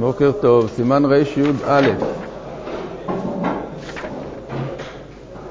בוקר 0.00 0.32
טוב, 0.40 0.70
סימן 0.76 1.04
רי"א. 1.04 1.80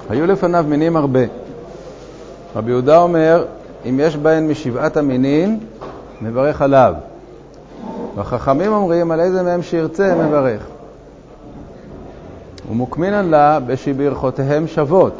היו 0.09 0.25
לפניו 0.25 0.65
מינים 0.67 0.97
הרבה. 0.97 1.19
רבי 2.55 2.71
יהודה 2.71 2.97
אומר, 2.97 3.45
אם 3.89 3.99
יש 3.99 4.17
בהן 4.17 4.47
משבעת 4.47 4.97
המינים, 4.97 5.59
מברך 6.21 6.61
עליו. 6.61 6.93
והחכמים 8.15 8.73
אומרים, 8.73 9.11
על 9.11 9.19
איזה 9.19 9.43
מהם 9.43 9.61
שירצה, 9.61 10.15
מברך. 10.15 10.61
ומוקמינן 12.71 13.29
לה 13.29 13.59
בשברכותיהם 13.59 14.67
שוות. 14.67 15.13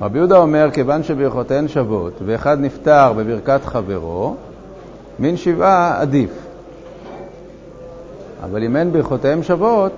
רבי 0.00 0.18
יהודה 0.18 0.38
אומר, 0.38 0.68
כיוון 0.72 1.02
שברכותיהן 1.02 1.68
שוות, 1.68 2.12
ואחד 2.26 2.60
נפטר 2.60 3.12
בברכת 3.12 3.64
חברו, 3.64 4.34
מין 5.18 5.36
שבעה 5.36 6.00
עדיף. 6.00 6.47
אבל 8.44 8.64
אם 8.64 8.76
אין 8.76 8.92
ברכותיהם 8.92 9.42
שוות, 9.42 9.92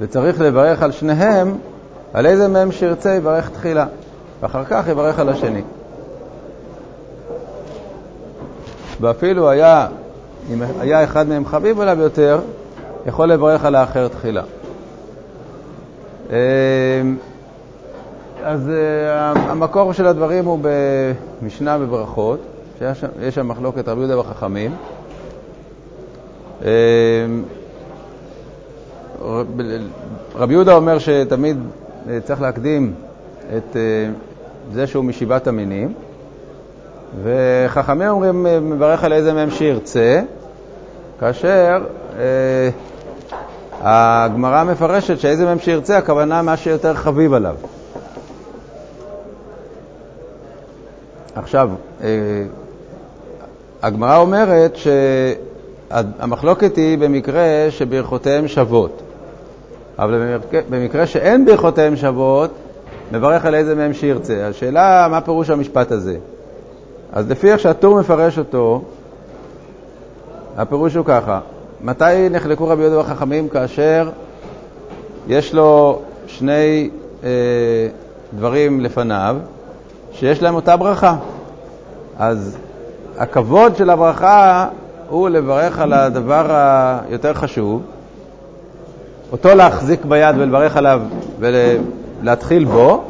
וצריך 0.00 0.40
לברך 0.40 0.82
על 0.82 0.92
שניהם, 0.92 1.58
על 2.12 2.26
איזה 2.26 2.48
מהם 2.48 2.72
שירצה 2.72 3.14
יברך 3.14 3.50
תחילה, 3.50 3.86
ואחר 4.40 4.64
כך 4.64 4.88
יברך 4.88 5.18
על 5.18 5.28
השני. 5.28 5.62
ואפילו 9.00 9.50
היה, 9.50 9.86
אם 10.52 10.62
היה 10.80 11.04
אחד 11.04 11.28
מהם 11.28 11.46
חביב 11.46 11.80
עליו 11.80 12.00
יותר, 12.00 12.40
יכול 13.06 13.32
לברך 13.32 13.64
על 13.64 13.74
האחר 13.74 14.08
תחילה. 14.08 14.42
אמ, 16.30 16.36
אז 18.44 18.68
אה, 18.68 19.30
המקור 19.30 19.92
של 19.92 20.06
הדברים 20.06 20.44
הוא 20.44 20.58
במשנה 21.42 21.78
בברכות, 21.78 22.40
שיש 22.78 23.34
שם 23.34 23.48
מחלוקת 23.48 23.88
רבי 23.88 24.00
יהודה 24.00 24.18
וחכמים. 24.18 24.74
רבי 30.34 30.52
יהודה 30.52 30.74
אומר 30.74 30.98
שתמיד 30.98 31.56
אה, 32.08 32.18
צריך 32.20 32.40
להקדים 32.40 32.94
את 33.56 33.76
אה, 33.76 33.80
זה 34.72 34.86
שהוא 34.86 35.04
משבעת 35.04 35.46
המינים, 35.46 35.92
וחכמים 37.22 38.08
אומרים, 38.08 38.46
מברך 38.70 39.04
על 39.04 39.12
איזה 39.12 39.32
מהם 39.32 39.50
שירצה, 39.50 40.20
כאשר 41.20 41.84
אה, 42.18 42.70
הגמרא 43.80 44.64
מפרשת 44.64 45.18
שאיזה 45.18 45.44
מהם 45.44 45.58
שירצה, 45.58 45.98
הכוונה 45.98 46.42
מה 46.42 46.56
שיותר 46.56 46.94
חביב 46.94 47.34
עליו. 47.34 47.56
עכשיו, 51.34 51.70
אה, 52.02 52.08
הגמרא 53.82 54.16
אומרת 54.16 54.76
שהמחלוקת 55.90 56.76
היא 56.76 56.98
במקרה 56.98 57.66
שברכותיהם 57.70 58.48
שוות. 58.48 59.02
אבל 59.98 60.38
במקרה, 60.38 60.60
במקרה 60.70 61.06
שאין 61.06 61.44
ברכותיהם 61.44 61.96
שוות, 61.96 62.50
מברך 63.12 63.44
על 63.44 63.54
איזה 63.54 63.74
מהם 63.74 63.92
שירצה. 63.92 64.46
השאלה, 64.46 65.06
מה 65.10 65.20
פירוש 65.20 65.50
המשפט 65.50 65.92
הזה? 65.92 66.16
אז 67.12 67.30
לפי 67.30 67.52
איך 67.52 67.60
שהטור 67.60 68.00
מפרש 68.00 68.38
אותו, 68.38 68.82
הפירוש 70.56 70.94
הוא 70.94 71.04
ככה: 71.04 71.40
מתי 71.80 72.28
נחלקו 72.30 72.68
רבי 72.68 72.82
יהודה 72.82 73.00
וחכמים? 73.00 73.48
כאשר 73.48 74.10
יש 75.28 75.54
לו 75.54 76.00
שני 76.26 76.90
אה, 77.24 77.28
דברים 78.36 78.80
לפניו 78.80 79.36
שיש 80.12 80.42
להם 80.42 80.54
אותה 80.54 80.76
ברכה. 80.76 81.16
אז 82.18 82.58
הכבוד 83.18 83.76
של 83.76 83.90
הברכה 83.90 84.68
הוא 85.08 85.28
לברך 85.28 85.78
על 85.78 85.92
הדבר 85.92 86.46
היותר 87.08 87.34
חשוב, 87.34 87.82
אותו 89.32 89.54
להחזיק 89.54 90.04
ביד 90.04 90.36
ולברך 90.38 90.76
עליו 90.76 91.00
ולהתחיל 91.38 92.64
בו, 92.64 93.04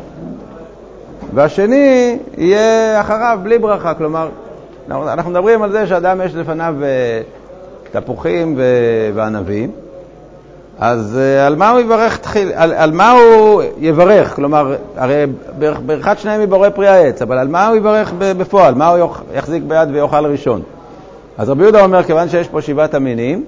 והשני 1.34 2.18
יהיה 2.36 3.01
אחריו 3.01 3.39
בלי 3.42 3.58
ברכה. 3.58 3.95
כלומר, 3.95 4.28
אנחנו 4.90 5.30
מדברים 5.30 5.62
על 5.62 5.73
זה 5.73 5.86
שאדם 5.86 6.20
יש 6.24 6.34
לפניו 6.34 6.74
אה, 6.83 7.20
תפוחים 7.92 8.58
וענבים, 9.14 9.70
אז 10.78 11.18
אה, 11.18 11.46
על 11.46 11.57
מה 11.57 11.70
הוא 11.70 11.80
יברך 11.80 12.17
תחיל, 12.17 12.52
על, 12.55 12.73
על 12.73 12.92
מה 12.92 13.11
הוא 13.11 13.62
יברך? 13.78 14.34
כלומר, 14.34 14.77
הרי 14.96 15.24
ברכת 15.86 16.18
שניהם 16.18 16.40
היא 16.40 16.48
בורא 16.48 16.68
פרי 16.68 16.89
העץ, 16.89 17.23
אבל 17.23 17.39
על 17.39 17.48
מה 17.48 17.68
הוא 17.68 17.77
יברך 17.77 18.12
בפועל? 18.18 18.74
מה 18.74 18.89
הוא 18.89 19.08
יחזיק 19.34 19.62
ביד 19.62 19.89
ויאכל 19.92 20.27
ראשון? 20.27 20.62
אז 21.39 21.48
רבי 21.48 21.62
יהודה 21.62 21.80
אומר, 21.80 22.02
כיוון 22.02 22.28
שיש 22.28 22.48
פה 22.48 22.62
שבעת 22.62 22.95
המינים, 22.95 23.45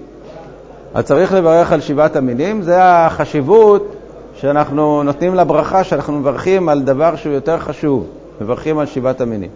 אז 0.95 1.05
צריך 1.05 1.33
לברך 1.34 1.73
על 1.73 1.81
שבעת 1.81 2.17
המינים, 2.17 2.62
זה 2.62 2.77
החשיבות 2.83 3.97
שאנחנו 4.34 5.03
נותנים 5.03 5.34
לברכה, 5.34 5.84
שאנחנו 5.84 6.19
מברכים 6.19 6.69
על 6.69 6.83
דבר 6.83 7.17
שהוא 7.17 7.33
יותר 7.33 7.59
חשוב, 7.59 8.06
מברכים 8.41 8.78
על 8.78 8.87
שבעת 8.87 9.21
המינים. 9.21 9.51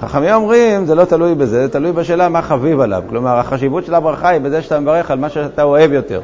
חכמים 0.00 0.34
אומרים, 0.34 0.86
זה 0.86 0.94
לא 0.94 1.04
תלוי 1.04 1.34
בזה, 1.34 1.62
זה 1.66 1.72
תלוי 1.72 1.92
בשאלה 1.92 2.28
מה 2.28 2.42
חביב 2.42 2.80
עליו. 2.80 3.02
כלומר, 3.08 3.38
החשיבות 3.38 3.84
של 3.84 3.94
הברכה 3.94 4.28
היא 4.28 4.40
בזה 4.40 4.62
שאתה 4.62 4.80
מברך 4.80 5.10
על 5.10 5.18
מה 5.18 5.28
שאתה 5.28 5.62
אוהב 5.62 5.92
יותר. 5.92 6.20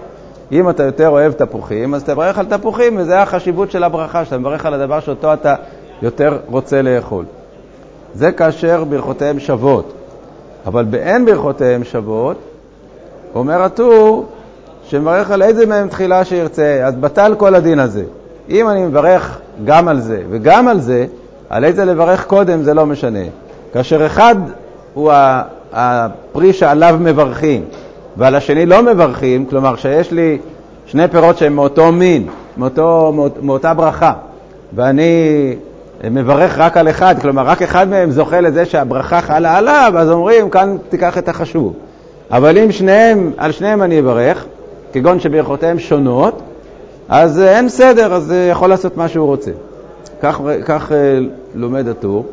אם 0.53 0.71
אתה 0.71 0.83
יותר 0.83 1.09
אוהב 1.09 1.33
תפוחים, 1.33 1.95
אז 1.95 2.05
תברך 2.05 2.39
על 2.39 2.47
תפוחים, 2.47 2.97
וזה 2.99 3.23
החשיבות 3.23 3.71
של 3.71 3.85
הברכה, 3.85 4.25
שאתה 4.25 4.39
מברך 4.39 4.67
על 4.67 4.75
הדבר 4.75 5.01
שאותו 5.01 5.33
אתה 5.33 5.55
יותר 6.03 6.39
רוצה 6.47 6.83
לאכול. 6.83 7.25
זה 8.15 8.33
כאשר 8.33 8.85
ברכותיהם 8.85 9.41
שוות. 9.41 9.93
אבל 10.67 10.85
באין 10.85 11.27
ברכותיהם 11.27 11.85
שוות, 11.85 12.37
אומר 13.35 13.63
הטור, 13.63 14.27
שמברך 14.91 15.31
על 15.31 15.43
איזה 15.43 15.67
מהם 15.67 15.89
תחילה 15.89 16.25
שירצה, 16.25 16.81
אז 16.85 16.95
בטל 16.95 17.35
כל 17.39 17.55
הדין 17.55 17.79
הזה. 17.79 18.03
אם 18.49 18.69
אני 18.69 18.87
מברך 18.87 19.39
גם 19.65 19.89
על 19.89 20.01
זה 20.01 20.23
וגם 20.31 20.69
על 20.69 20.81
זה, 20.81 21.07
על 21.51 21.65
איזה 21.65 21.85
לברך 21.85 22.27
קודם 22.27 22.63
זה 22.63 22.75
לא 22.75 22.87
משנה. 22.87 23.25
כאשר 23.73 24.07
אחד 24.07 24.37
הוא 24.95 25.13
הפרי 25.73 26.53
שעליו 26.53 26.97
מברכים 27.01 27.65
ועל 28.17 28.35
השני 28.35 28.67
לא 28.67 28.83
מברכים, 28.83 29.47
כלומר 29.47 29.77
שיש 29.77 30.13
לי 30.13 30.39
שני 30.87 31.09
פירות 31.09 31.39
שהם 31.39 31.57
מאותו 31.57 31.93
מין, 31.93 32.27
מאותו, 32.57 33.13
מאות, 33.15 33.43
מאותה 33.43 33.75
ברכה, 33.75 34.13
ואני 34.75 35.55
מברך 36.11 36.59
רק 36.59 36.77
על 36.77 36.91
אחד, 36.91 37.15
כלומר 37.21 37.43
רק 37.43 37.63
אחד 37.63 37.89
מהם 37.89 38.11
זוכה 38.11 38.41
לזה 38.41 38.65
שהברכה 38.65 39.21
חלה 39.21 39.57
עליו, 39.57 39.93
אז 39.97 40.11
אומרים, 40.11 40.51
כאן 40.51 40.77
תיקח 40.89 41.19
את 41.19 41.29
החשוב. 41.29 41.75
אבל 42.31 42.59
אם 42.59 42.73
שניהם, 42.73 43.31
על 43.37 43.53
שניהם 43.53 43.83
אני 43.83 44.01
אברך, 44.01 44.47
כגון 44.93 45.21
שברכותיהם 45.21 45.79
שונות, 45.79 46.43
אז 47.09 47.41
אין 47.41 47.69
סדר, 47.69 48.15
אז 48.15 48.35
יכול 48.51 48.69
לעשות 48.69 48.97
מה 48.97 49.09
שהוא 49.09 49.27
רוצה. 49.27 49.51
כך, 50.23 50.41
כך 50.65 50.93
אה, 50.93 51.19
לומד 51.55 51.89
הטור, 51.89 52.27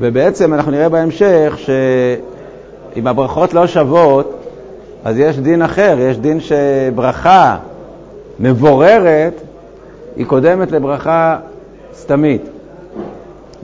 ובעצם 0.00 0.54
אנחנו 0.54 0.72
נראה 0.72 0.88
בהמשך 0.88 1.54
שאם 1.56 3.06
הברכות 3.06 3.54
לא 3.54 3.66
שוות, 3.66 4.34
אז 5.04 5.18
יש 5.18 5.38
דין 5.38 5.62
אחר, 5.62 5.96
יש 6.00 6.18
דין 6.18 6.38
שברכה 6.40 7.56
מבוררת 8.40 9.40
היא 10.16 10.26
קודמת 10.26 10.72
לברכה 10.72 11.38
סתמית. 11.94 12.42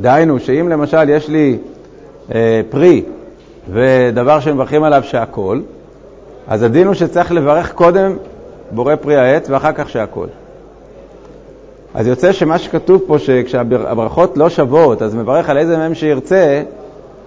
דהיינו, 0.00 0.40
שאם 0.40 0.68
למשל 0.68 1.08
יש 1.08 1.28
לי 1.28 1.58
אה, 2.34 2.60
פרי 2.70 3.02
ודבר 3.72 4.40
שמברכים 4.40 4.82
עליו 4.82 5.02
שהכול, 5.04 5.62
אז 6.48 6.62
הדין 6.62 6.86
הוא 6.86 6.94
שצריך 6.94 7.32
לברך 7.32 7.72
קודם 7.72 8.16
בורא 8.70 8.96
פרי 8.96 9.16
העץ 9.16 9.50
ואחר 9.50 9.72
כך 9.72 9.90
שהכול. 9.90 10.28
אז 11.94 12.06
יוצא 12.06 12.32
שמה 12.32 12.58
שכתוב 12.58 13.02
פה, 13.06 13.18
שכשהברכות 13.18 14.36
לא 14.36 14.48
שוות, 14.48 15.02
אז 15.02 15.14
מברך 15.14 15.48
על 15.48 15.58
איזה 15.58 15.76
מהם 15.76 15.94
שירצה, 15.94 16.62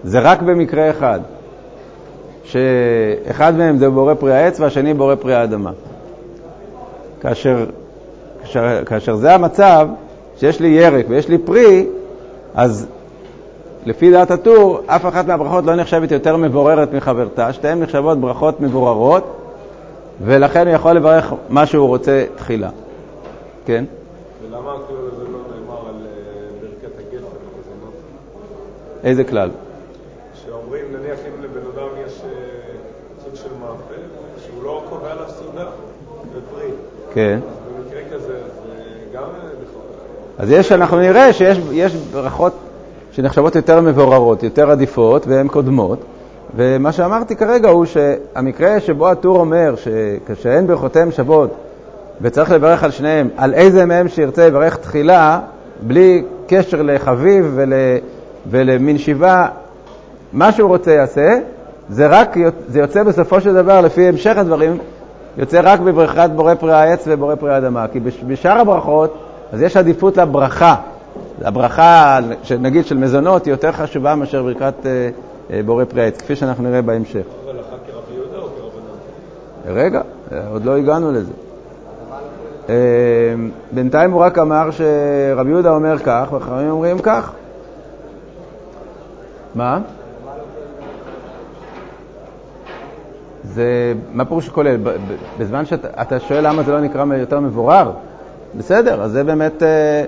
זה 0.03 0.19
רק 0.19 0.41
במקרה 0.41 0.89
אחד. 0.89 1.19
שאחד 2.43 3.57
מהם 3.57 3.77
זה 3.77 3.89
בורא 3.89 4.13
פרי 4.13 4.33
העץ 4.33 4.59
והשני 4.59 4.93
בורא 4.93 5.15
פרי 5.15 5.35
האדמה. 5.35 5.71
כאשר, 7.21 7.65
כאשר, 8.41 8.83
כאשר 8.85 9.15
זה 9.15 9.33
המצב, 9.33 9.87
שיש 10.39 10.59
לי 10.59 10.67
ירק 10.67 11.05
ויש 11.09 11.29
לי 11.29 11.37
פרי, 11.37 11.85
אז 12.55 12.87
לפי 13.87 14.11
דעת 14.11 14.31
הטור, 14.31 14.81
אף 14.85 15.05
אחת 15.05 15.27
מהברכות 15.27 15.65
לא 15.65 15.75
נחשבת 15.75 16.11
יותר 16.11 16.37
מבוררת 16.37 16.93
מחברתה, 16.93 17.53
שתיהן 17.53 17.79
נחשבות 17.79 18.17
ברכות 18.17 18.61
מבוררות, 18.61 19.23
ולכן 20.21 20.67
הוא 20.67 20.75
יכול 20.75 20.91
לברך 20.91 21.33
מה 21.49 21.65
שהוא 21.65 21.87
רוצה 21.87 22.25
תחילה. 22.35 22.69
כן? 23.65 23.85
ולמה 24.43 24.71
הכלל 24.71 24.97
הזה 25.11 25.23
לא 25.23 25.39
נאמר 25.55 25.89
על 25.89 25.95
אה, 25.95 26.11
ברכת 26.61 26.95
הגפן 26.99 27.17
המזונות? 27.17 27.93
איזה 29.03 29.23
כלל? 29.23 29.49
שאומרים, 30.45 30.85
נניח 30.91 31.19
אם 31.19 31.43
לבן 31.43 31.67
אדם 31.75 31.87
יש 32.07 32.21
אה, 32.25 32.29
סוג 33.23 33.35
של 33.35 33.49
מאפה, 33.59 34.01
שהוא 34.45 34.63
לא 34.63 34.83
קובע 34.89 35.15
לה 35.15 35.27
סעודה 35.27 35.65
ופרי. 36.33 36.71
כן. 37.13 37.39
אז 37.43 37.85
במקרה 37.85 38.01
כזה, 38.13 38.33
זה 38.33 38.73
גם 39.13 39.23
אה, 39.23 39.49
אז 40.37 40.51
יש, 40.51 40.71
אנחנו 40.71 40.97
נראה 40.97 41.33
שיש 41.33 41.95
ברכות 42.11 42.53
שנחשבות 43.17 43.55
יותר 43.55 43.81
מבוררות, 43.81 44.43
יותר 44.43 44.71
עדיפות, 44.71 45.27
והן 45.27 45.47
קודמות, 45.47 45.99
ומה 46.55 46.91
שאמרתי 46.91 47.35
כרגע 47.35 47.69
הוא 47.69 47.85
שהמקרה 47.85 48.79
שבו 48.79 49.09
הטור 49.09 49.39
אומר 49.39 49.75
שכשאין 49.75 50.67
ברכותיהם 50.67 51.11
שוות 51.11 51.55
וצריך 52.21 52.51
לברך 52.51 52.83
על 52.83 52.91
שניהם, 52.91 53.29
על 53.37 53.53
איזה 53.53 53.85
מהם 53.85 54.07
שירצה 54.07 54.47
לברך 54.47 54.75
תחילה, 54.75 55.39
בלי 55.81 56.23
קשר 56.47 56.81
לחביב 56.81 57.51
ול, 57.55 57.73
ולמין 58.49 58.97
שיבה, 58.97 59.47
מה 60.33 60.51
שהוא 60.51 60.69
רוצה 60.69 60.91
יעשה, 60.91 61.39
זה 61.89 62.07
רק, 62.07 62.35
זה 62.67 62.79
יוצא 62.79 63.03
בסופו 63.03 63.41
של 63.41 63.53
דבר, 63.53 63.81
לפי 63.81 64.07
המשך 64.07 64.37
הדברים, 64.37 64.77
יוצא 65.37 65.59
רק 65.63 65.79
בברכת 65.79 66.29
בורא 66.35 66.55
פרי 66.55 66.73
העץ 66.73 67.03
ובורא 67.07 67.35
פרי 67.35 67.53
האדמה. 67.53 67.85
כי 67.87 67.99
בשאר 68.27 68.59
הברכות, 68.59 69.17
אז 69.53 69.61
יש 69.61 69.77
עדיפות 69.77 70.17
לברכה. 70.17 70.75
הברכה, 71.41 72.19
נגיד, 72.59 72.85
של 72.85 72.97
מזונות 72.97 73.45
היא 73.45 73.51
יותר 73.51 73.71
חשובה 73.71 74.15
מאשר 74.15 74.43
ברכת 74.43 74.73
אה, 74.85 75.09
אה, 75.51 75.61
בורא 75.65 75.85
פרי 75.85 76.01
העץ, 76.01 76.21
כפי 76.21 76.35
שאנחנו 76.35 76.63
נראה 76.63 76.81
בהמשך. 76.81 77.21
אבל 77.45 77.59
אחת 77.59 77.77
כרבי 77.91 78.13
יהודה 78.13 78.37
או 78.37 78.49
כרבנן? 78.49 79.79
רגע, 79.79 80.01
עוד 80.51 80.65
לא 80.65 80.77
הגענו 80.77 81.11
לזה. 81.11 81.31
אה, 82.69 82.75
בינתיים 83.71 84.11
הוא 84.11 84.21
רק 84.21 84.37
אמר 84.37 84.69
שרבי 84.71 85.49
יהודה 85.49 85.69
אומר 85.69 85.97
כך, 85.97 86.27
וחכמים 86.33 86.69
אומרים 86.69 86.99
כך. 86.99 87.31
מה? 89.55 89.79
זה, 93.43 93.93
מה 94.13 94.25
פירוש 94.25 94.49
כולל? 94.49 94.77
בזמן 95.39 95.65
שאתה 95.65 96.19
שואל 96.19 96.47
למה 96.47 96.63
זה 96.63 96.71
לא 96.71 96.81
נקרא 96.81 97.05
יותר 97.15 97.39
מבורר, 97.39 97.91
בסדר, 98.55 99.01
אז 99.01 99.11
זה 99.11 99.23
באמת, 99.23 99.63
אה, 99.63 100.05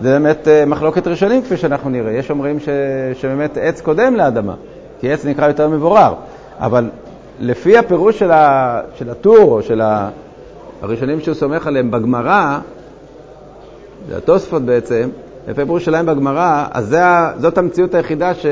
זה 0.00 0.12
באמת 0.12 0.48
אה, 0.48 0.64
מחלוקת 0.64 1.06
ראשונים 1.06 1.42
כפי 1.42 1.56
שאנחנו 1.56 1.90
נראה. 1.90 2.12
יש 2.12 2.30
אומרים 2.30 2.60
ש, 2.60 2.68
שבאמת 3.14 3.58
עץ 3.60 3.80
קודם 3.80 4.16
לאדמה, 4.16 4.54
כי 5.00 5.12
עץ 5.12 5.24
נקרא 5.24 5.48
יותר 5.48 5.68
מבורר, 5.68 6.14
אבל 6.58 6.90
לפי 7.40 7.78
הפירוש 7.78 8.18
של, 8.18 8.30
ה, 8.30 8.80
של 8.94 9.10
הטור 9.10 9.52
או 9.52 9.62
של 9.62 9.82
הראשונים 10.82 11.20
שהוא 11.20 11.34
סומך 11.34 11.66
עליהם 11.66 11.90
בגמרא, 11.90 12.58
זה 14.08 14.16
התוספות 14.16 14.62
בעצם, 14.62 15.08
לפי 15.48 15.62
הפירוש 15.62 15.84
שלהם 15.84 16.06
בגמרא, 16.06 16.66
אז 16.70 16.86
זה, 16.86 17.00
זאת 17.38 17.58
המציאות 17.58 17.94
היחידה 17.94 18.34
ש, 18.34 18.46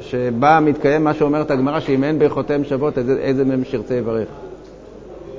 שבה 0.00 0.60
מתקיים 0.60 1.04
מה 1.04 1.14
שאומרת 1.14 1.50
הגמרא, 1.50 1.80
שאם 1.80 2.04
אין 2.04 2.18
ברכותיהם 2.18 2.64
שוות, 2.64 2.98
איזה, 2.98 3.16
איזה 3.20 3.44
מהם 3.44 3.64
שירצה 3.64 3.94
יברך. 3.94 4.28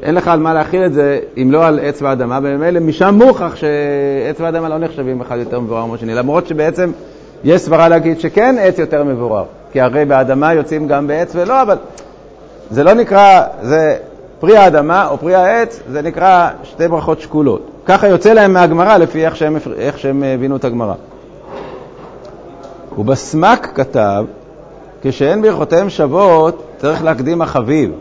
אין 0.04 0.16
לך 0.16 0.28
על 0.28 0.40
מה 0.40 0.54
להכיל 0.54 0.86
את 0.86 0.94
זה 0.94 1.20
אם 1.38 1.52
לא 1.52 1.66
על 1.66 1.80
עץ 1.84 2.02
ואדמה, 2.02 2.40
וממילא 2.44 2.80
משם 2.80 3.16
מוכח 3.16 3.56
שעץ 3.56 4.40
ואדמה 4.40 4.70
לא 4.70 4.78
נחשבים 4.78 5.22
אחד 5.22 5.38
יותר 5.38 5.60
מבורר 5.60 5.86
מהשני, 5.86 6.16
למרות 6.16 6.48
שבעצם 6.48 6.92
יש 7.44 7.62
סברה 7.62 7.90
להגיד 7.90 8.20
שכן 8.20 8.56
עץ 8.60 8.80
יותר 8.80 9.04
מבורר, 9.04 9.44
כי 9.72 9.82
הרי 9.82 10.06
באדמה 10.06 10.54
יוצאים 10.54 10.88
גם 10.88 11.08
בעץ 11.08 11.32
ולא, 11.36 11.62
אבל 11.62 11.78
זה 12.72 12.84
לא 12.84 12.94
נקרא, 12.94 13.44
זה 13.62 13.96
פרי 14.40 14.58
האדמה 14.58 15.08
או 15.08 15.18
פרי 15.18 15.36
העץ, 15.36 15.80
זה 15.92 16.02
נקרא 16.02 16.50
שתי 16.64 16.88
ברכות 16.88 17.22
שקולות. 17.22 17.62
ככה 17.86 18.08
יוצא 18.08 18.34
להם 18.34 18.54
מהגמרא 18.54 18.98
לפי 18.98 19.26
איך 19.26 19.36
שהם, 19.36 19.58
איך 19.78 20.00
שהם 20.00 20.24
הבינו 20.24 20.56
את 20.56 20.66
הגמרא. 20.66 20.94
ובסמק 22.98 23.72
כתב, 23.76 24.26
כשאין 25.02 25.42
ברכותיהם 25.42 25.90
שוות, 25.90 26.64
צריך 26.78 27.04
להקדים 27.04 27.42
החביב. 27.42 27.92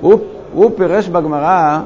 הוא, 0.00 0.18
הוא 0.52 0.70
פירש 0.76 1.08
בגמרא 1.08 1.80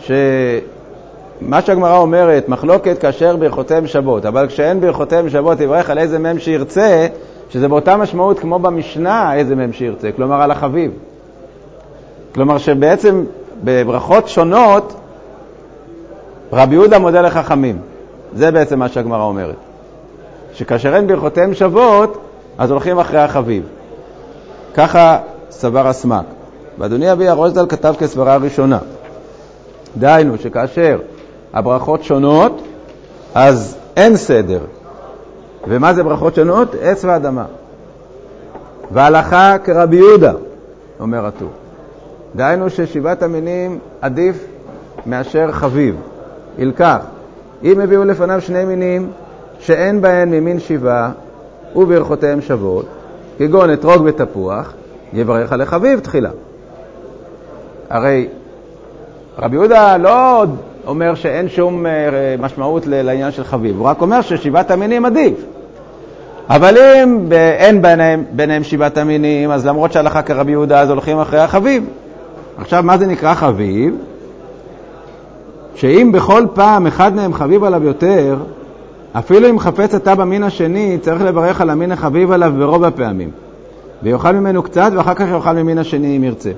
שמה 0.00 1.62
שהגמרא 1.62 1.96
אומרת, 1.96 2.48
מחלוקת 2.48 2.98
כאשר 2.98 3.36
ברכותיהם 3.36 3.86
שוות, 3.86 4.26
אבל 4.26 4.46
כשאין 4.46 4.80
ברכותיהם 4.80 5.28
שוות, 5.30 5.60
יברך 5.60 5.90
על 5.90 5.98
איזה 5.98 6.18
מהם 6.18 6.38
שירצה, 6.38 7.06
שזה 7.50 7.68
באותה 7.68 7.96
משמעות 7.96 8.38
כמו 8.38 8.58
במשנה 8.58 9.34
איזה 9.34 9.56
מהם 9.56 9.72
שירצה, 9.72 10.12
כלומר 10.16 10.42
על 10.42 10.50
החביב. 10.50 10.92
כלומר 12.34 12.58
שבעצם 12.58 13.24
בברכות 13.64 14.28
שונות 14.28 14.94
רבי 16.52 16.74
יהודה 16.74 16.98
מודה 16.98 17.20
לחכמים. 17.20 17.78
זה 18.34 18.50
בעצם 18.50 18.78
מה 18.78 18.88
שהגמרא 18.88 19.22
אומרת. 19.22 19.54
שכאשר 20.54 20.96
אין 20.96 21.06
ברכותיהם 21.06 21.54
שוות, 21.54 22.18
אז 22.58 22.70
הולכים 22.70 22.98
אחרי 22.98 23.20
החביב. 23.20 23.62
ככה 24.74 25.18
סבר 25.50 25.86
הסמ"ק. 25.88 26.39
ואדוני 26.80 27.12
אבי 27.12 27.28
הרוזדל 27.28 27.66
כתב 27.68 27.94
כסברה 27.98 28.36
ראשונה. 28.36 28.78
דהיינו 29.98 30.38
שכאשר 30.38 30.98
הברכות 31.52 32.04
שונות, 32.04 32.62
אז 33.34 33.76
אין 33.96 34.16
סדר. 34.16 34.60
ומה 35.68 35.94
זה 35.94 36.02
ברכות 36.02 36.34
שונות? 36.34 36.74
עץ 36.82 37.04
ואדמה. 37.04 37.44
והלכה 38.90 39.56
כרבי 39.64 39.96
יהודה, 39.96 40.32
אומר 41.00 41.26
הטור. 41.26 41.48
דהיינו 42.36 42.70
ששבעת 42.70 43.22
המינים 43.22 43.78
עדיף 44.00 44.46
מאשר 45.06 45.52
חביב. 45.52 45.96
ילקח. 46.58 46.98
אם 47.62 47.80
הביאו 47.80 48.04
לפניו 48.04 48.40
שני 48.40 48.64
מינים 48.64 49.10
שאין 49.58 50.00
בהן 50.00 50.30
ממין 50.30 50.60
שבעה 50.60 51.10
וברכותיהם 51.76 52.40
שוות, 52.40 52.86
כגון 53.38 53.72
אתרוג 53.72 54.02
ותפוח, 54.04 54.72
יברך 55.12 55.52
על 55.52 55.60
החביב 55.60 56.00
תחילה. 56.00 56.30
הרי 57.90 58.26
רבי 59.38 59.56
יהודה 59.56 59.96
לא 59.96 60.44
אומר 60.86 61.14
שאין 61.14 61.48
שום 61.48 61.86
אה, 61.86 61.92
משמעות 62.38 62.86
לעניין 62.86 63.32
של 63.32 63.44
חביב, 63.44 63.78
הוא 63.78 63.86
רק 63.86 64.00
אומר 64.00 64.20
ששבעת 64.20 64.70
המינים 64.70 65.04
עדיף. 65.04 65.34
אבל 66.48 66.78
אם 66.78 67.32
אין 67.32 67.82
ביניהם, 67.82 68.24
ביניהם 68.32 68.62
שבעת 68.64 68.98
המינים, 68.98 69.50
אז 69.50 69.66
למרות 69.66 69.92
שהלכה 69.92 70.22
כרבי 70.22 70.50
יהודה, 70.50 70.80
אז 70.80 70.90
הולכים 70.90 71.18
אחרי 71.18 71.40
החביב. 71.40 71.84
עכשיו, 72.58 72.82
מה 72.82 72.98
זה 72.98 73.06
נקרא 73.06 73.34
חביב? 73.34 73.94
שאם 75.74 76.12
בכל 76.12 76.46
פעם 76.54 76.86
אחד 76.86 77.14
מהם 77.14 77.32
חביב 77.32 77.64
עליו 77.64 77.84
יותר, 77.84 78.36
אפילו 79.12 79.50
אם 79.50 79.58
חפץ 79.58 79.94
אתה 79.94 80.14
במין 80.14 80.42
השני, 80.42 80.98
צריך 81.00 81.22
לברך 81.22 81.60
על 81.60 81.70
המין 81.70 81.92
החביב 81.92 82.32
עליו 82.32 82.52
ברוב 82.58 82.84
הפעמים. 82.84 83.30
ויאכל 84.02 84.32
ממנו 84.32 84.62
קצת, 84.62 84.90
ואחר 84.94 85.14
כך 85.14 85.26
יאכל 85.28 85.52
ממין 85.52 85.78
השני 85.78 86.16
אם 86.16 86.24
ירצה. 86.24 86.50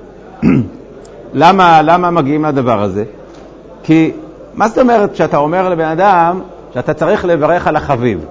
למה, 1.33 1.81
למה 1.81 2.11
מגיעים 2.11 2.45
לדבר 2.45 2.81
הזה? 2.81 3.03
כי 3.83 4.11
מה 4.53 4.67
זאת 4.67 4.77
אומרת 4.77 5.15
שאתה 5.15 5.37
אומר 5.37 5.69
לבן 5.69 5.85
אדם 5.85 6.41
שאתה 6.73 6.93
צריך 6.93 7.25
לברך 7.25 7.67
על 7.67 7.75
החביב? 7.75 8.25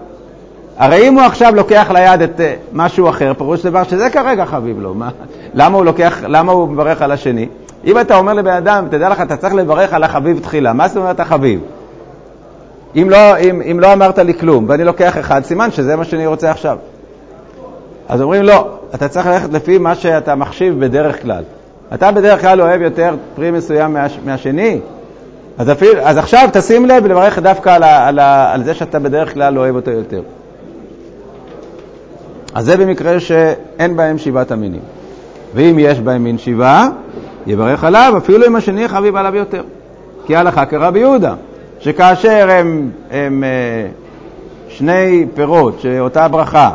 הרי 0.77 1.09
אם 1.09 1.15
הוא 1.15 1.23
עכשיו 1.23 1.55
לוקח 1.55 1.91
ליד 1.91 2.23
את 2.23 2.39
uh, 2.39 2.43
משהו 2.73 3.09
אחר, 3.09 3.33
פירוש 3.39 3.67
דבר 3.67 3.85
שזה 3.85 4.11
כרגע 4.11 4.45
חביב 4.45 4.81
לו. 4.81 4.95
מה, 4.95 5.11
למה, 5.55 5.77
הוא 5.77 5.85
לוקח, 5.85 6.19
למה 6.23 6.53
הוא 6.53 6.69
מברך 6.69 7.03
על 7.03 7.13
השני? 7.13 7.49
אם 7.85 8.01
אתה 8.01 8.17
אומר 8.17 8.33
לבן 8.33 8.53
אדם, 8.53 8.87
תדע 8.91 9.09
לך, 9.09 9.21
אתה 9.21 9.37
צריך 9.37 9.55
לברך 9.55 9.93
על 9.93 10.05
החביב 10.05 10.39
תחילה. 10.39 10.73
מה 10.73 10.89
זאת 10.89 10.97
אומרת 10.97 11.21
החביב? 11.21 11.61
אם 12.97 13.11
לא, 13.11 13.39
אם, 13.39 13.63
אם 13.71 13.81
לא 13.81 13.93
אמרת 13.93 14.19
לי 14.19 14.35
כלום 14.35 14.65
ואני 14.69 14.85
לוקח 14.85 15.19
אחד, 15.19 15.45
סימן 15.45 15.71
שזה 15.71 15.97
מה 15.97 16.05
שאני 16.05 16.27
רוצה 16.27 16.51
עכשיו. 16.51 16.77
אז 18.09 18.21
אומרים, 18.21 18.43
לא, 18.43 18.69
אתה 18.95 19.09
צריך 19.09 19.27
ללכת 19.27 19.53
לפי 19.53 19.79
מה 19.79 19.95
שאתה 19.95 20.35
מחשיב 20.35 20.85
בדרך 20.85 21.23
כלל. 21.23 21.43
אתה 21.95 22.13
בדרך 22.13 22.41
כלל 22.41 22.61
אוהב 22.61 22.81
יותר 22.81 23.15
פרי 23.35 23.51
מסוים 23.51 23.93
מה, 23.93 24.07
מהשני, 24.25 24.81
אז, 25.59 25.71
אפילו, 25.71 26.01
אז 26.01 26.19
עכשיו 26.19 26.49
תשים 26.53 26.87
לב 26.87 27.07
לברך 27.07 27.39
דווקא 27.39 27.71
על, 27.71 27.83
ה, 27.83 28.09
על, 28.09 28.19
ה, 28.19 28.53
על 28.55 28.65
זה 28.65 28.75
שאתה 28.75 28.99
בדרך 28.99 29.35
כלל 29.35 29.59
אוהב 29.59 29.77
אותו 29.77 29.91
יותר. 29.91 30.23
אז 32.55 32.65
זה 32.65 32.77
במקרה 32.77 33.21
שאין 33.21 33.97
בהם 33.97 34.19
שבעת 34.19 34.51
המינים. 34.51 34.81
ואם 35.55 35.77
יש 35.79 36.01
בהם 36.01 36.25
מין 36.25 36.39
שבעה, 36.39 36.89
יברך 37.47 37.85
עליו, 37.85 38.15
אפילו 38.19 38.47
אם 38.47 38.57
השני 38.57 38.89
חביב 38.89 39.17
עליו 39.17 39.37
יותר. 39.37 39.63
כי 40.27 40.37
הלכה 40.37 40.67
כרבי 40.67 40.99
יהודה, 40.99 41.35
שכאשר 41.81 42.49
הם, 42.51 42.91
הם 43.11 43.45
אה, 43.45 43.89
שני 44.69 45.27
פירות 45.35 45.81
שאותה 45.81 46.29
ברכה, 46.29 46.71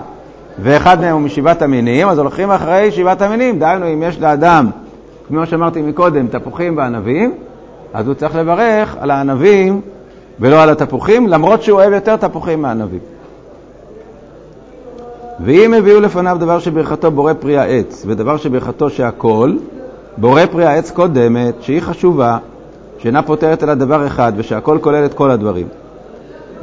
ואחד 0.59 1.01
מהם 1.01 1.13
הוא 1.13 1.21
משבעת 1.21 1.61
המינים, 1.61 2.07
אז 2.07 2.19
הולכים 2.19 2.51
אחרי 2.51 2.91
שבעת 2.91 3.21
המינים. 3.21 3.59
דהיינו, 3.59 3.93
אם 3.93 4.03
יש 4.03 4.19
לאדם, 4.19 4.69
כמו 5.27 5.45
שאמרתי 5.45 5.81
מקודם, 5.81 6.27
תפוחים 6.27 6.77
וענבים, 6.77 7.33
אז 7.93 8.07
הוא 8.07 8.13
צריך 8.13 8.35
לברך 8.35 8.95
על 8.99 9.11
הענבים 9.11 9.81
ולא 10.39 10.63
על 10.63 10.69
התפוחים, 10.69 11.27
למרות 11.27 11.63
שהוא 11.63 11.79
אוהב 11.79 11.93
יותר 11.93 12.15
תפוחים 12.15 12.61
מענבים. 12.61 12.99
ואם 15.39 15.73
הביאו 15.73 15.99
לפניו 15.99 16.37
דבר 16.39 16.59
שברכתו 16.59 17.11
בורא 17.11 17.33
פרי 17.33 17.57
העץ, 17.57 18.03
ודבר 18.07 18.37
שברכתו 18.37 18.89
שהכל, 18.89 19.53
בורא 20.17 20.45
פרי 20.51 20.65
העץ 20.65 20.91
קודמת, 20.91 21.55
שהיא 21.61 21.81
חשובה, 21.81 22.37
שאינה 22.97 23.21
פותרת 23.21 23.63
אלא 23.63 23.73
דבר 23.73 24.07
אחד, 24.07 24.33
ושהכל 24.35 24.77
כולל 24.81 25.05
את 25.05 25.13
כל 25.13 25.31
הדברים. 25.31 25.67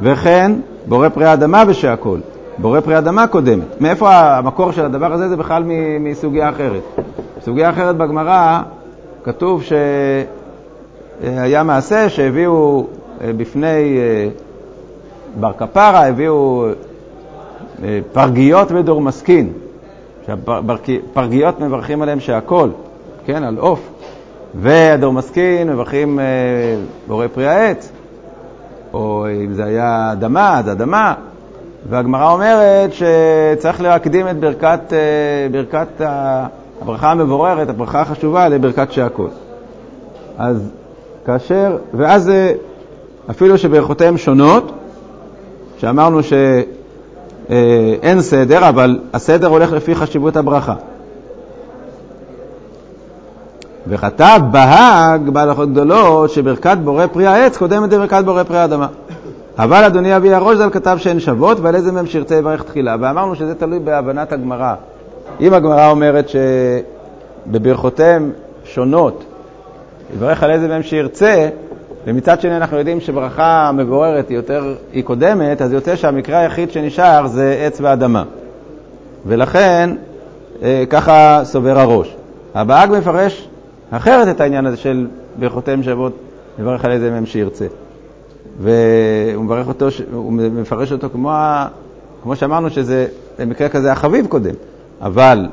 וכן, 0.01 0.51
בורא 0.87 1.09
פרי 1.09 1.25
האדמה 1.25 1.63
ושהכל. 1.67 2.19
בורא 2.57 2.79
פרי 2.79 2.97
אדמה 2.97 3.27
קודמת. 3.27 3.81
מאיפה 3.81 4.11
המקור 4.11 4.71
של 4.71 4.85
הדבר 4.85 5.13
הזה? 5.13 5.29
זה 5.29 5.35
בכלל 5.35 5.63
מסוגיה 5.99 6.49
אחרת. 6.49 6.81
בסוגיה 7.45 7.69
אחרת 7.69 7.97
בגמרא 7.97 8.61
כתוב 9.23 9.63
שהיה 11.21 11.63
מעשה 11.63 12.09
שהביאו 12.09 12.85
אה, 13.21 13.33
בפני 13.37 13.97
אה, 13.97 14.27
בר 15.39 15.53
כפרה, 15.53 16.07
הביאו 16.07 16.65
אה, 17.83 17.99
פרגיות 18.13 18.71
ודורמסקין, 18.71 19.53
שהפרגיות 20.25 21.59
מברכים 21.59 22.01
עליהם 22.01 22.19
שהכל, 22.19 22.69
כן, 23.25 23.43
על 23.43 23.57
עוף. 23.57 23.89
והדורמסקין 24.55 25.69
מברכים 25.69 26.19
אה, 26.19 26.25
בורא 27.07 27.27
פרי 27.27 27.47
העץ, 27.47 27.91
או 28.93 29.25
אם 29.45 29.53
זה 29.53 29.65
היה 29.65 30.09
אדמה, 30.11 30.59
אז 30.59 30.71
אדמה. 30.71 31.13
והגמרא 31.89 32.31
אומרת 32.31 32.91
שצריך 32.93 33.81
להקדים 33.81 34.27
את 34.27 34.39
ברכת, 34.39 34.93
אה, 34.93 35.47
ברכת 35.51 36.01
הברכה 36.81 37.11
המבוררת, 37.11 37.69
הברכה 37.69 38.01
החשובה, 38.01 38.49
לברכת 38.49 38.91
שהכל. 38.91 39.27
אז 40.37 40.69
כאשר, 41.25 41.77
ואז 41.93 42.31
אפילו 43.29 43.57
שברכותיהם 43.57 44.17
שונות, 44.17 44.71
שאמרנו 45.77 46.19
שאין 46.23 48.21
סדר, 48.21 48.69
אבל 48.69 48.99
הסדר 49.13 49.47
הולך 49.47 49.71
לפי 49.71 49.95
חשיבות 49.95 50.37
הברכה. 50.37 50.75
וכתב 53.87 54.39
בהאג 54.51 55.29
בהלכות 55.29 55.71
גדולות 55.71 56.29
שברכת 56.29 56.77
בורא 56.83 57.07
פרי 57.07 57.27
העץ 57.27 57.57
קודמת 57.57 57.93
לברכת 57.93 58.23
בורא 58.25 58.43
פרי 58.43 58.57
האדמה. 58.57 58.87
אבל 59.57 59.83
אדוני 59.83 60.17
אבי 60.17 60.33
הראש 60.33 60.57
ז"ל 60.57 60.69
כתב 60.69 60.97
שהן 60.99 61.19
שוות 61.19 61.59
ועל 61.59 61.75
איזה 61.75 61.91
מהם 61.91 62.05
שירצה 62.05 62.35
יברך 62.35 62.63
תחילה. 62.63 62.95
ואמרנו 62.99 63.35
שזה 63.35 63.55
תלוי 63.55 63.79
בהבנת 63.79 64.31
הגמרא. 64.31 64.73
אם 65.41 65.53
הגמרא 65.53 65.89
אומרת 65.89 66.29
שבברכותיהם 66.29 68.31
שונות, 68.65 69.23
יברך 70.13 70.43
על 70.43 70.51
איזה 70.51 70.67
מהם 70.67 70.83
שירצה, 70.83 71.49
ומצד 72.05 72.41
שני 72.41 72.57
אנחנו 72.57 72.77
יודעים 72.77 72.99
שברכה 72.99 73.71
מבוררת 73.73 74.29
היא 74.29 74.37
יותר, 74.37 74.75
היא 74.93 75.03
קודמת, 75.03 75.61
אז 75.61 75.73
יוצא 75.73 75.95
שהמקרה 75.95 76.39
היחיד 76.39 76.71
שנשאר 76.71 77.27
זה 77.27 77.57
עץ 77.65 77.81
ואדמה. 77.81 78.23
ולכן, 79.25 79.89
אה, 80.61 80.83
ככה 80.89 81.41
סובר 81.43 81.79
הראש. 81.79 82.15
הבאג 82.55 82.91
מפרש 82.97 83.47
אחרת 83.91 84.35
את 84.35 84.41
העניין 84.41 84.65
הזה 84.65 84.77
של 84.77 85.07
ברכותיהם 85.39 85.83
שוות, 85.83 86.13
מברך 86.59 86.85
על 86.85 86.91
איזה 86.91 87.11
מהם 87.11 87.25
שירצה. 87.25 87.65
והוא 88.61 89.43
מברך 89.43 89.67
אותו, 89.67 89.87
הוא 90.13 90.33
מפרש 90.33 90.91
אותו 90.91 91.09
כמו, 91.09 91.31
כמו 92.23 92.35
שאמרנו 92.35 92.69
שזה 92.69 93.07
במקרה 93.39 93.69
כזה 93.69 93.91
החביב 93.91 94.27
קודם, 94.27 94.53
אבל 95.01 95.47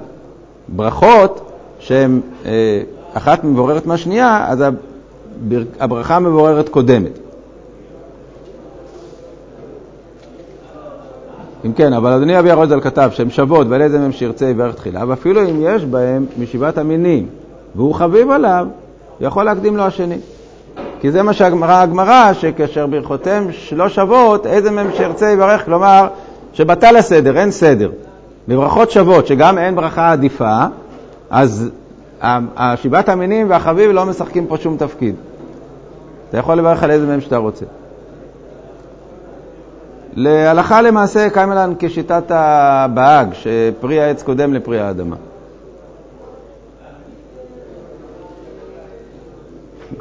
ברכות 0.68 1.50
שהן 1.78 2.20
אה, 2.46 2.82
אחת 3.14 3.44
מבוררת 3.44 3.86
מהשנייה, 3.86 4.46
אז 4.48 4.64
הברכה 5.80 6.16
המבוררת 6.16 6.68
קודמת. 6.68 7.18
אם 11.64 11.72
כן, 11.72 11.92
אבל 11.92 12.12
אדוני 12.12 12.38
אבי 12.38 12.50
הרוזל 12.50 12.80
כתב 12.80 13.10
שהן 13.12 13.30
שוות 13.30 13.66
ועל 13.70 13.82
איזה 13.82 13.98
מהם 13.98 14.12
שירצה 14.12 14.46
יברך 14.46 14.74
תחילה, 14.74 15.04
ואפילו 15.08 15.50
אם 15.50 15.56
יש 15.62 15.84
בהם 15.84 16.26
משבעת 16.38 16.78
המינים 16.78 17.26
והוא 17.74 17.94
חביב 17.94 18.30
עליו, 18.30 18.66
יכול 19.20 19.44
להקדים 19.44 19.76
לו 19.76 19.82
השני. 19.82 20.18
כי 21.00 21.10
זה 21.10 21.22
מה 21.22 21.32
שאמרה 21.32 21.82
הגמרא, 21.82 22.32
שכאשר 22.32 22.86
ברכותיהם 22.86 23.48
לא 23.72 23.88
שוות, 23.88 24.46
איזה 24.46 24.70
מהם 24.70 24.90
שירצה 24.96 25.30
יברך, 25.30 25.64
כלומר, 25.64 26.06
שבטל 26.52 26.96
הסדר, 26.96 27.38
אין 27.38 27.50
סדר. 27.50 27.90
בברכות 28.48 28.90
שוות, 28.90 29.26
שגם 29.26 29.58
אין 29.58 29.76
ברכה 29.76 30.12
עדיפה, 30.12 30.58
אז 31.30 31.70
שבעת 32.76 33.08
המינים 33.08 33.50
והחביב 33.50 33.90
לא 33.90 34.06
משחקים 34.06 34.46
פה 34.46 34.56
שום 34.56 34.76
תפקיד. 34.76 35.14
אתה 36.30 36.38
יכול 36.38 36.54
לברך 36.54 36.82
על 36.82 36.90
איזה 36.90 37.06
מהם 37.06 37.20
שאתה 37.20 37.36
רוצה. 37.36 37.64
להלכה 40.14 40.82
למעשה 40.82 41.30
קיימלן 41.30 41.72
כשיטת 41.78 42.24
הבאג, 42.28 43.28
שפרי 43.32 44.00
העץ 44.00 44.22
קודם 44.22 44.54
לפרי 44.54 44.80
האדמה. 44.80 45.16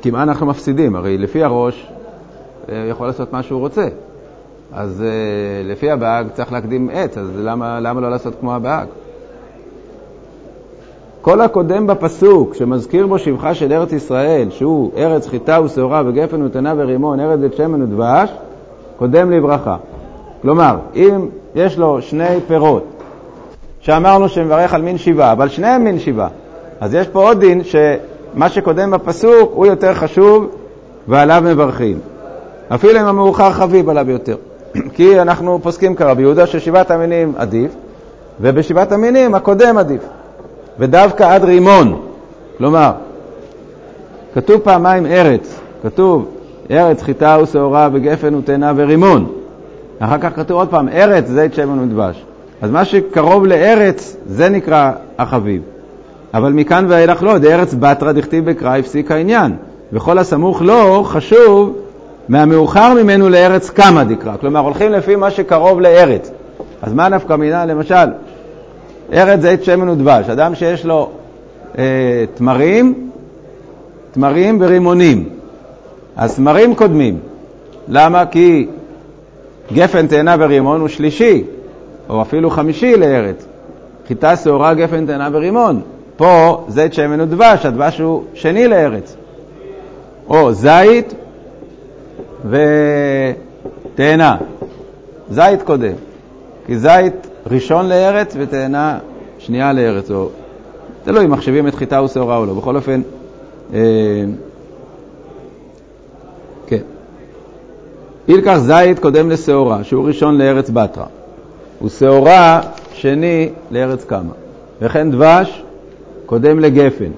כי 0.02 0.12
מה 0.12 0.24
אנחנו 0.24 0.46
מפסידים? 0.46 0.96
הרי 0.96 1.18
לפי 1.18 1.44
הראש 1.44 1.92
אה, 2.70 2.86
יכול 2.90 3.08
לעשות 3.08 3.34
מה 3.34 3.44
שהוא 3.44 3.60
רוצה. 3.60 3.88
אז 4.74 5.04
uh, 5.04 5.68
לפי 5.70 5.92
הבאג 5.92 6.28
צריך 6.34 6.52
להקדים 6.52 6.90
עץ, 6.94 7.18
אז 7.18 7.30
למה, 7.36 7.80
למה 7.80 8.02
לא 8.02 8.10
לעשות 8.10 8.34
כמו 8.40 8.56
הבאג? 8.56 8.88
כל 11.22 11.42
הקודם 11.42 11.88
בפסוק, 11.88 12.54
שמזכיר 12.54 13.08
בו 13.08 13.20
שבחה 13.20 13.54
של 13.54 13.74
ארץ 13.74 13.94
ישראל, 13.94 14.50
שהוא 14.50 14.92
ארץ 14.98 15.28
חיטה 15.28 15.62
ושעורה 15.62 16.04
וגפן 16.06 16.42
ותנה 16.42 16.74
ורימון, 16.78 17.20
ארץ 17.20 17.40
בית 17.40 17.54
שמן 17.54 17.82
ודבש, 17.82 18.30
קודם 18.98 19.32
לברכה. 19.32 19.78
כלומר, 20.42 20.78
אם 20.96 21.28
יש 21.56 21.78
לו 21.78 22.02
שני 22.02 22.40
פירות, 22.48 22.86
שאמרנו 23.80 24.30
שמברך 24.30 24.74
על 24.74 24.82
מין 24.82 24.98
שיבה, 24.98 25.32
אבל 25.32 25.50
שניהם 25.50 25.84
מין 25.84 26.00
שיבה, 26.00 26.28
אז 26.80 26.94
יש 26.94 27.08
פה 27.08 27.24
עוד 27.24 27.40
דין 27.40 27.62
שמה 27.64 28.50
שקודם 28.50 28.92
בפסוק 28.92 29.52
הוא 29.54 29.66
יותר 29.66 29.94
חשוב 29.94 30.48
ועליו 31.08 31.44
מברכים. 31.46 32.00
אפילו 32.76 33.00
אם 33.00 33.06
המאוחר 33.06 33.52
חביב 33.52 33.90
עליו 33.90 34.10
יותר. 34.10 34.36
כי 34.94 35.22
אנחנו 35.22 35.60
פוסקים 35.64 35.96
כרבי 35.96 36.22
יהודה 36.22 36.48
ששבעת 36.48 36.92
המינים 36.92 37.34
עדיף, 37.38 37.72
ובשבעת 38.42 38.92
המינים 38.92 39.36
הקודם 39.36 39.78
עדיף. 39.78 40.02
ודווקא 40.80 41.24
עד 41.24 41.44
רימון. 41.44 42.02
כלומר, 42.58 42.92
כתוב 44.34 44.62
פעמיים 44.62 45.06
ארץ, 45.06 45.60
כתוב 45.84 46.28
ארץ 46.72 47.02
חיטה 47.02 47.38
ושעורה 47.44 47.90
וגפן 47.94 48.36
ותאנה 48.36 48.74
ורימון. 48.76 49.32
אחר 50.00 50.18
כך 50.18 50.36
כתוב 50.36 50.58
עוד 50.58 50.68
פעם, 50.68 50.90
ארץ 50.90 51.28
זית 51.28 51.54
שמן 51.54 51.80
ודבש. 51.80 52.26
אז 52.62 52.72
מה 52.72 52.86
שקרוב 52.86 53.46
לארץ, 53.46 54.18
זה 54.26 54.50
נקרא 54.50 54.92
החביב. 55.18 55.62
אבל 56.34 56.52
מכאן 56.52 56.86
ואילך 56.90 57.24
לא, 57.24 57.38
דארץ 57.38 57.74
בתרא 57.80 58.12
דכתיב 58.12 58.50
בקרא 58.50 58.78
הפסיק 58.78 59.12
העניין. 59.12 59.56
וכל 59.94 60.18
הסמוך 60.18 60.62
לו 60.62 61.04
חשוב 61.04 61.76
מהמאוחר 62.30 62.94
ממנו 62.94 63.30
לארץ 63.30 63.70
כמה 63.70 64.04
דקרא. 64.04 64.38
כלומר, 64.38 64.60
הולכים 64.60 64.92
לפי 64.92 65.16
מה 65.16 65.32
שקרוב 65.32 65.82
לארץ. 65.82 66.32
אז 66.82 66.94
מה 66.94 67.10
נפקא 67.10 67.34
מינה? 67.34 67.66
למשל, 67.66 68.10
ארץ 69.14 69.40
זית 69.40 69.64
שמן 69.64 69.90
ודבש. 69.90 70.30
אדם 70.30 70.56
שיש 70.56 70.86
לו 70.86 71.10
אה, 71.78 71.84
תמרים, 72.34 73.10
תמרים 74.12 74.58
ורימונים. 74.62 75.30
אז 76.16 76.36
תמרים 76.36 76.76
קודמים. 76.76 77.20
למה? 77.88 78.26
כי 78.26 78.68
גפן, 79.74 80.08
תאנה 80.08 80.36
ורימון 80.40 80.82
הוא 80.82 80.88
שלישי, 80.88 81.44
או 82.10 82.22
אפילו 82.22 82.50
חמישי 82.50 82.98
לארץ. 82.98 83.46
חיטה, 84.08 84.36
שעורה, 84.36 84.74
גפן, 84.74 85.06
תאנה 85.06 85.30
ורימון. 85.32 85.82
פה 86.18 86.64
זית 86.68 86.94
שמן 86.94 87.22
ודבש, 87.22 87.66
הדבש 87.66 88.00
הוא 88.00 88.24
שני 88.34 88.68
לארץ. 88.68 89.16
או 90.30 90.54
זית 90.54 91.14
ותאנה. 92.50 94.38
זית 95.30 95.62
קודם, 95.62 95.94
כי 96.66 96.78
זית 96.78 97.28
ראשון 97.48 97.90
לארץ 97.90 98.36
ותאנה 98.40 99.00
שנייה 99.40 99.74
לארץ, 99.74 100.12
או 100.12 100.30
תלוי 101.04 101.26
אם 101.26 101.32
מחשבים 101.32 101.68
את 101.68 101.76
חיטה 101.76 102.04
ושעורה 102.04 102.38
או 102.38 102.46
לא. 102.46 102.54
בכל 102.54 102.76
אופן, 102.76 103.02
אה, 103.74 103.80
כן. 106.68 106.82
אילקח 108.28 108.58
זית 108.58 109.00
קודם 109.00 109.30
לשעורה, 109.30 109.84
שהוא 109.84 110.08
ראשון 110.08 110.38
לארץ 110.38 110.70
בתרא, 110.70 111.06
ושעורה 111.84 112.62
שני 112.94 113.50
לארץ 113.72 114.04
קמה. 114.04 114.34
וכן 114.82 115.12
דבש 115.12 115.64
קודם 116.26 116.60
לגפן, 116.60 117.12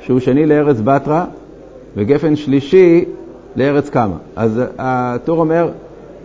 שהוא 0.00 0.20
שני 0.20 0.46
לארץ 0.46 0.76
בתרא, 0.84 1.24
וגפן 1.96 2.36
שלישי 2.36 3.04
לארץ 3.58 3.88
קמה. 3.88 4.16
אז 4.36 4.60
הטור 4.78 5.40
אומר 5.40 5.70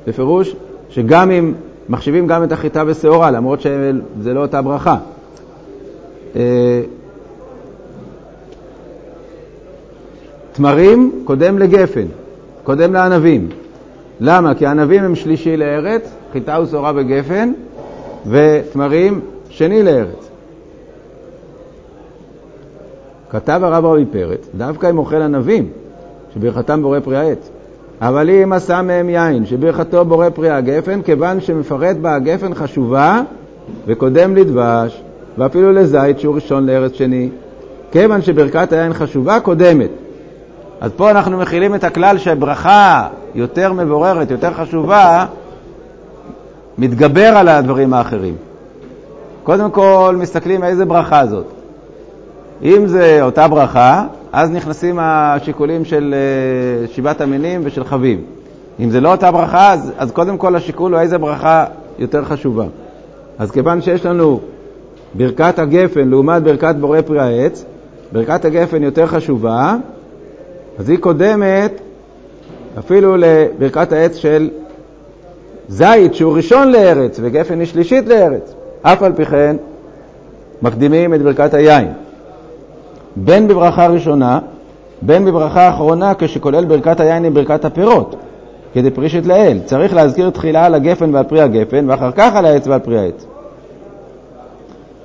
בפירוש 0.07 0.55
שגם 0.89 1.31
אם 1.31 1.53
מחשיבים 1.89 2.27
גם 2.27 2.43
את 2.43 2.51
החיטה 2.51 2.83
ושעורה, 2.87 3.31
למרות 3.31 3.61
שזה 3.61 4.33
לא 4.33 4.41
אותה 4.41 4.61
ברכה. 4.61 4.97
אה, 6.35 6.81
תמרים 10.53 11.21
קודם 11.23 11.59
לגפן, 11.59 12.05
קודם 12.63 12.93
לענבים. 12.93 13.49
למה? 14.19 14.55
כי 14.55 14.65
הענבים 14.65 15.03
הם 15.03 15.15
שלישי 15.15 15.57
לארץ, 15.57 16.11
חיטה 16.33 16.59
ושעורה 16.61 16.91
וגפן, 16.95 17.51
ותמרים 18.27 19.19
שני 19.49 19.83
לארץ. 19.83 20.29
כתב 23.29 23.59
הרב 23.63 23.85
רבי 23.85 24.05
פרץ, 24.05 24.47
דווקא 24.57 24.89
אם 24.89 24.97
אוכל 24.97 25.21
ענבים, 25.21 25.69
שברכתם 26.33 26.81
בורא 26.81 26.99
פרי 26.99 27.17
העץ. 27.17 27.49
אבל 28.01 28.29
אם 28.29 28.53
עשה 28.53 28.81
מהם 28.81 29.09
יין, 29.09 29.45
שברכתו 29.45 30.05
בורא 30.05 30.29
פרי 30.29 30.49
הגפן, 30.49 31.01
כיוון 31.01 31.41
שמפרט 31.41 31.95
בה 31.97 32.15
הגפן 32.15 32.53
חשובה 32.53 33.21
וקודם 33.87 34.35
לדבש, 34.35 35.01
ואפילו 35.37 35.71
לזית 35.71 36.19
שהוא 36.19 36.35
ראשון 36.35 36.65
לארץ 36.65 36.93
שני. 36.93 37.29
כיוון 37.91 38.21
שברכת 38.21 38.73
היין 38.73 38.93
חשובה, 38.93 39.39
קודמת. 39.39 39.89
אז 40.81 40.91
פה 40.95 41.11
אנחנו 41.11 41.37
מכילים 41.37 41.75
את 41.75 41.83
הכלל 41.83 42.17
שברכה 42.17 43.07
יותר 43.35 43.73
מבוררת, 43.73 44.31
יותר 44.31 44.53
חשובה, 44.53 45.25
מתגבר 46.77 47.27
על 47.37 47.47
הדברים 47.47 47.93
האחרים. 47.93 48.35
קודם 49.43 49.71
כל 49.71 50.15
מסתכלים 50.19 50.63
איזה 50.63 50.85
ברכה 50.85 51.25
זאת. 51.25 51.45
אם 52.63 52.87
זה 52.87 53.19
אותה 53.21 53.47
ברכה, 53.47 54.05
אז 54.33 54.51
נכנסים 54.51 54.99
השיקולים 55.01 55.85
של 55.85 56.13
אה, 56.13 56.87
שבעת 56.87 57.21
המינים 57.21 57.61
ושל 57.63 57.83
חביב. 57.83 58.19
אם 58.79 58.89
זה 58.89 59.01
לא 59.01 59.11
אותה 59.11 59.31
ברכה, 59.31 59.73
אז, 59.73 59.91
אז 59.97 60.11
קודם 60.11 60.37
כל 60.37 60.55
השיקול 60.55 60.93
הוא 60.93 61.01
איזה 61.01 61.17
ברכה 61.17 61.65
יותר 61.99 62.23
חשובה. 62.23 62.65
אז 63.39 63.51
כיוון 63.51 63.81
שיש 63.81 64.05
לנו 64.05 64.39
ברכת 65.13 65.59
הגפן 65.59 66.09
לעומת 66.09 66.43
ברכת 66.43 66.75
בורא 66.79 67.01
פרי 67.01 67.19
העץ, 67.19 67.65
ברכת 68.11 68.45
הגפן 68.45 68.83
יותר 68.83 69.07
חשובה, 69.07 69.75
אז 70.79 70.89
היא 70.89 70.97
קודמת 70.97 71.81
אפילו 72.79 73.17
לברכת 73.17 73.91
העץ 73.91 74.15
של 74.15 74.49
זית, 75.67 76.13
שהוא 76.13 76.35
ראשון 76.35 76.71
לארץ, 76.71 77.19
וגפן 77.23 77.59
היא 77.59 77.67
שלישית 77.67 78.07
לארץ. 78.07 78.53
אף 78.81 79.03
על 79.03 79.13
פי 79.13 79.25
כן, 79.25 79.55
מקדימים 80.61 81.13
את 81.13 81.21
ברכת 81.21 81.53
היין. 81.53 82.02
בין 83.15 83.47
בברכה 83.47 83.87
ראשונה, 83.87 84.39
בין 85.01 85.25
בברכה 85.25 85.69
אחרונה, 85.69 86.13
כשכולל 86.17 86.65
ברכת 86.65 86.99
היין 86.99 87.25
עם 87.25 87.33
ברכת 87.33 87.65
הפירות, 87.65 88.15
כדי 88.73 88.91
פרישת 88.91 89.25
לאל. 89.25 89.59
צריך 89.65 89.93
להזכיר 89.93 90.29
תחילה 90.29 90.65
על 90.65 90.75
הגפן 90.75 91.15
ועל 91.15 91.23
פרי 91.23 91.41
הגפן, 91.41 91.89
ואחר 91.89 92.11
כך 92.11 92.35
על 92.35 92.45
העץ 92.45 92.67
ועל 92.67 92.79
פרי 92.79 92.99
העץ. 92.99 93.25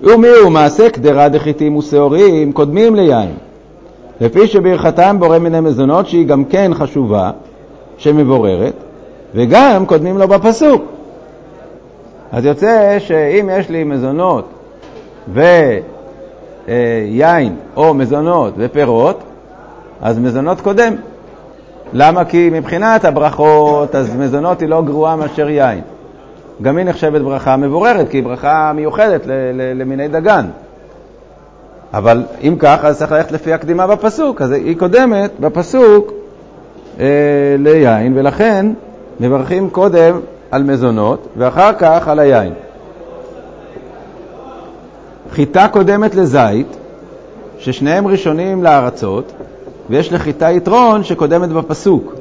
ומי 0.03 0.29
הוא 0.43 0.50
מעשה 0.50 0.91
קדרה 0.91 1.29
דחיתים 1.29 1.77
ושעורים 1.77 2.53
קודמים 2.53 2.95
ליין, 2.95 3.31
לפי 4.21 4.47
שברכתם 4.47 5.17
בורא 5.21 5.38
מיני 5.38 5.61
מזונות 5.61 6.07
שהיא 6.07 6.27
גם 6.27 6.45
כן 6.45 6.71
חשובה, 6.75 7.31
שמבוררת, 7.99 8.75
וגם 9.35 9.87
קודמים 9.87 10.19
לו 10.19 10.29
בפסוק. 10.29 10.83
אז 12.33 12.45
יוצא 12.45 12.99
שאם 12.99 13.50
יש 13.53 13.69
לי 13.69 13.85
מזונות 13.85 14.45
ויין 16.69 17.57
או 17.77 17.95
מזונות 17.95 18.55
ופירות, 18.57 19.23
אז 20.03 20.19
מזונות 20.19 20.61
קודם. 20.61 20.95
למה? 21.93 22.25
כי 22.25 22.51
מבחינת 22.53 23.05
הברכות, 23.05 23.95
אז 23.95 24.17
מזונות 24.17 24.61
היא 24.61 24.69
לא 24.69 24.83
גרועה 24.83 25.17
מאשר 25.17 25.49
יין. 25.49 25.81
גם 26.63 26.77
היא 26.77 26.87
נחשבת 26.87 27.21
ברכה 27.21 27.57
מבוררת, 27.57 28.09
כי 28.09 28.17
היא 28.17 28.25
ברכה 28.25 28.73
מיוחדת 28.75 29.23
למיני 29.75 30.09
דגן. 30.09 30.47
אבל 31.95 32.25
אם 32.43 32.57
כך, 32.59 32.85
אז 32.85 32.99
צריך 32.99 33.13
ללכת 33.13 33.33
לפי 33.33 33.53
הקדימה 33.53 33.87
בפסוק, 33.87 34.43
אז 34.43 34.53
היא 34.53 34.77
קודמת 34.77 35.31
בפסוק 35.41 36.13
אה, 37.01 37.07
ליין, 37.59 38.19
ולכן 38.19 38.67
מברכים 39.21 39.71
קודם 39.71 40.21
על 40.51 40.63
מזונות 40.63 41.27
ואחר 41.37 41.73
כך 41.79 42.09
על 42.09 42.19
היין. 42.19 42.53
חיטה 45.38 45.68
קודמת 45.68 46.14
לזית, 46.14 46.76
ששניהם 47.59 48.07
ראשונים 48.07 48.64
לארצות, 48.64 49.33
ויש 49.90 50.12
לחיטה 50.12 50.50
יתרון 50.50 51.04
שקודמת 51.04 51.49
בפסוק, 51.49 52.14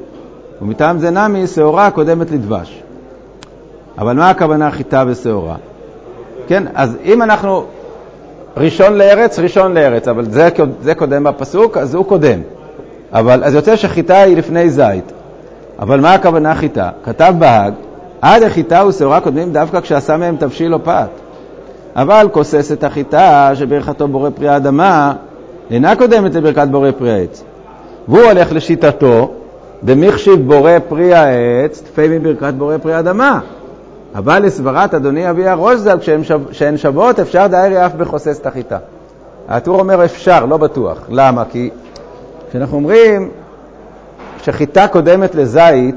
ומטעם 0.61 0.99
זה 0.99 1.09
נמי 1.09 1.47
שעורה 1.47 1.91
קודמת 1.91 2.31
לדבש. 2.31 2.83
אבל 3.97 4.15
מה 4.15 4.29
הכוונה 4.29 4.71
חיטה 4.71 5.03
ושעורה? 5.07 5.55
כן, 6.47 6.63
אז 6.75 6.97
אם 7.05 7.21
אנחנו 7.21 7.63
ראשון 8.57 8.93
לארץ, 8.93 9.39
ראשון 9.39 9.73
לארץ, 9.73 10.07
אבל 10.07 10.25
זה, 10.25 10.49
זה 10.81 10.95
קודם 10.95 11.23
בפסוק, 11.23 11.77
אז 11.77 11.95
הוא 11.95 12.05
קודם. 12.05 12.39
אבל, 13.13 13.43
אז 13.43 13.53
יוצא 13.53 13.75
שחיטה 13.75 14.21
היא 14.21 14.37
לפני 14.37 14.69
זית. 14.69 15.11
אבל 15.79 15.99
מה 15.99 16.13
הכוונה 16.13 16.55
חיטה? 16.55 16.89
כתב 17.03 17.33
בהאג, 17.39 17.73
עד 18.21 18.43
החיטה 18.43 18.85
ושעורה 18.87 19.19
קודמים 19.19 19.51
דווקא 19.51 19.79
כשעשה 19.79 20.17
מהם 20.17 20.35
תבשיל 20.39 20.73
או 20.73 20.83
פת. 20.83 21.26
אבל 21.97 22.27
כוסס 22.31 22.71
את 22.71 22.83
החיטה 22.83 23.51
שברכתו 23.53 24.07
בורא 24.07 24.29
פרי 24.29 24.49
האדמה 24.49 25.13
אינה 25.71 25.95
קודמת 25.95 26.35
לברכת 26.35 26.67
בורא 26.67 26.91
פרי 26.97 27.11
העץ. 27.11 27.43
והוא 28.07 28.21
הולך 28.21 28.51
לשיטתו, 28.51 29.31
דמחשיב 29.83 30.47
בורא 30.47 30.71
פרי 30.89 31.13
העץ, 31.13 31.81
תפי 31.81 32.07
מברכת 32.07 32.53
בורא 32.53 32.77
פרי 32.77 32.93
האדמה. 32.93 33.39
אבל 34.15 34.39
לסברת 34.39 34.93
אדוני 34.93 35.29
אבי 35.29 35.47
הראש 35.47 35.79
ז"ל, 35.79 35.97
כשהן 36.51 36.77
שוות, 36.77 37.19
אפשר 37.19 37.47
דיירי 37.47 37.85
אף 37.85 37.93
בכוסס 37.93 38.39
את 38.39 38.45
החיטה. 38.45 38.77
הטור 39.47 39.79
אומר 39.79 40.05
אפשר, 40.05 40.45
לא 40.45 40.57
בטוח. 40.57 40.97
למה? 41.09 41.43
כי 41.51 41.69
כשאנחנו 42.49 42.77
אומרים 42.77 43.29
שחיטה 44.41 44.87
קודמת 44.87 45.35
לזית, 45.35 45.95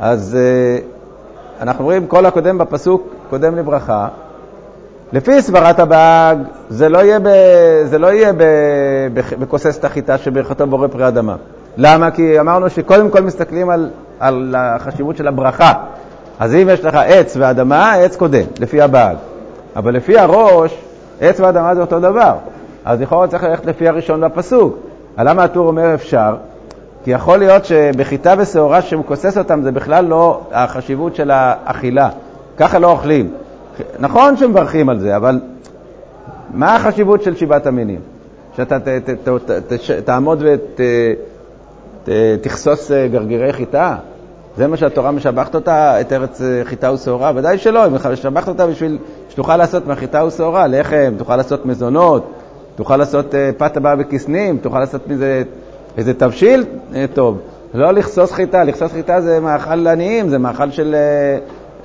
אז 0.00 0.36
uh, 0.38 1.62
אנחנו 1.62 1.84
אומרים 1.84 2.06
כל 2.06 2.26
הקודם 2.26 2.58
בפסוק 2.58 3.14
קודם 3.30 3.56
לברכה. 3.56 4.08
לפי 5.12 5.42
סברת 5.42 5.78
הבאג, 5.78 6.38
זה 6.68 6.88
לא 6.88 6.98
יהיה, 6.98 7.18
ב, 7.20 7.28
זה 7.84 7.98
לא 7.98 8.06
יהיה 8.06 8.32
ב, 8.32 8.42
ב, 9.14 9.20
בכוסס 9.38 9.78
את 9.78 9.84
החיטה 9.84 10.18
שברכתו 10.18 10.66
בורא 10.66 10.88
פרי 10.88 11.08
אדמה. 11.08 11.36
למה? 11.76 12.10
כי 12.10 12.40
אמרנו 12.40 12.70
שקודם 12.70 13.10
כל 13.10 13.20
מסתכלים 13.20 13.70
על, 13.70 13.90
על 14.20 14.54
החשיבות 14.58 15.16
של 15.16 15.28
הברכה. 15.28 15.72
אז 16.38 16.54
אם 16.54 16.68
יש 16.72 16.84
לך 16.84 16.94
עץ 17.06 17.36
ואדמה, 17.36 17.94
עץ 17.94 18.16
קודם, 18.16 18.42
לפי 18.60 18.82
הבאג. 18.82 19.16
אבל 19.76 19.94
לפי 19.94 20.18
הראש, 20.18 20.74
עץ 21.20 21.40
ואדמה 21.40 21.74
זה 21.74 21.80
אותו 21.80 22.00
דבר. 22.00 22.34
אז 22.84 23.00
לכאורה 23.00 23.26
צריך 23.26 23.42
ללכת 23.42 23.66
לפי 23.66 23.88
הראשון 23.88 24.20
בפסוק. 24.20 24.78
למה 25.18 25.44
הטור 25.44 25.66
אומר 25.66 25.94
אפשר? 25.94 26.36
כי 27.04 27.10
יכול 27.10 27.38
להיות 27.38 27.64
שבחיטה 27.64 28.34
ושעורה 28.38 28.82
שהוא 28.82 29.04
כוסס 29.04 29.38
אותם 29.38 29.62
זה 29.62 29.72
בכלל 29.72 30.04
לא 30.04 30.40
החשיבות 30.52 31.16
של 31.16 31.30
האכילה. 31.30 32.08
ככה 32.56 32.78
לא 32.78 32.90
אוכלים. 32.90 33.30
נכון 33.98 34.36
שמברכים 34.36 34.88
על 34.88 34.98
זה, 34.98 35.16
אבל 35.16 35.40
מה 36.54 36.76
החשיבות 36.76 37.22
של 37.22 37.36
שבעת 37.36 37.66
המינים? 37.66 38.00
שאתה 38.56 38.78
ת, 38.78 38.88
ת, 38.88 39.10
ת, 39.10 39.28
ת, 39.28 39.72
ת, 39.72 39.90
תעמוד 40.04 40.44
ותכסוס 42.04 42.92
אה, 42.92 43.08
גרגירי 43.08 43.52
חיטה? 43.52 43.96
זה 44.56 44.66
מה 44.66 44.76
שהתורה 44.76 45.10
משבחת 45.10 45.54
אותה, 45.54 46.00
את 46.00 46.12
ארץ 46.12 46.42
אה, 46.42 46.60
חיטה 46.64 46.92
ושעורה? 46.92 47.32
ודאי 47.34 47.58
שלא, 47.58 47.84
היא 47.84 47.92
משבחת 48.12 48.48
אותה 48.48 48.66
בשביל 48.66 48.98
שתוכל 49.28 49.56
לעשות 49.56 49.86
מהחיטה 49.86 50.24
ושעורה 50.24 50.66
לחם, 50.66 51.14
תוכל 51.18 51.36
לעשות 51.36 51.66
מזונות, 51.66 52.30
תוכל 52.76 52.96
לעשות 52.96 53.34
אה, 53.34 53.50
פת 53.56 53.76
הבאה 53.76 53.96
בכסנים, 53.96 54.58
תוכל 54.58 54.80
לעשות 54.80 55.08
מזה 55.08 55.42
איזה 55.96 56.14
תבשיל 56.14 56.64
טוב. 57.14 57.38
לא 57.74 57.90
לכסוס 57.92 58.32
חיטה, 58.32 58.64
לכסוס 58.64 58.92
חיטה 58.92 59.20
זה 59.20 59.40
מאכל 59.40 59.74
לעניים, 59.74 60.28
זה 60.28 60.38
מאכל 60.38 60.70
של 60.70 60.94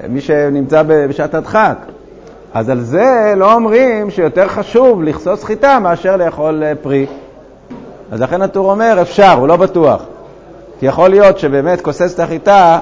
מי 0.10 0.22
שנמצא 0.22 0.84
בשעת 0.88 1.34
הדחק. 1.34 1.78
אז 2.54 2.70
על 2.70 2.80
זה 2.80 3.34
לא 3.38 3.54
אומרים 3.54 4.12
שיותר 4.12 4.48
חשוב 4.48 5.04
לכסוס 5.04 5.44
חיטה 5.44 5.80
מאשר 5.80 6.16
לאכול 6.18 6.64
פרי. 6.82 7.06
אז 8.12 8.22
לכן 8.22 8.42
הטור 8.42 8.72
אומר, 8.72 8.98
אפשר, 9.02 9.32
הוא 9.32 9.48
לא 9.48 9.56
בטוח. 9.56 10.02
כי 10.80 10.86
יכול 10.86 11.10
להיות 11.10 11.40
שבאמת 11.40 11.82
כוסס 11.82 12.14
את 12.14 12.20
החיטה 12.20 12.80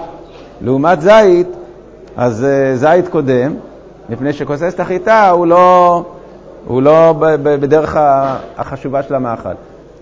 לעומת 0.62 1.02
זית, 1.02 1.48
אז 2.18 2.46
uh, 2.46 2.78
זית 2.78 3.08
קודם, 3.08 3.54
מפני 4.10 4.34
שכוסס 4.34 4.74
את 4.74 4.80
החיטה 4.80 5.30
הוא 5.30 5.48
לא, 5.48 6.04
הוא 6.68 6.82
לא 6.82 7.14
בדרך 7.44 7.98
החשובה 8.58 9.04
של 9.04 9.16
המאכל. 9.16 9.50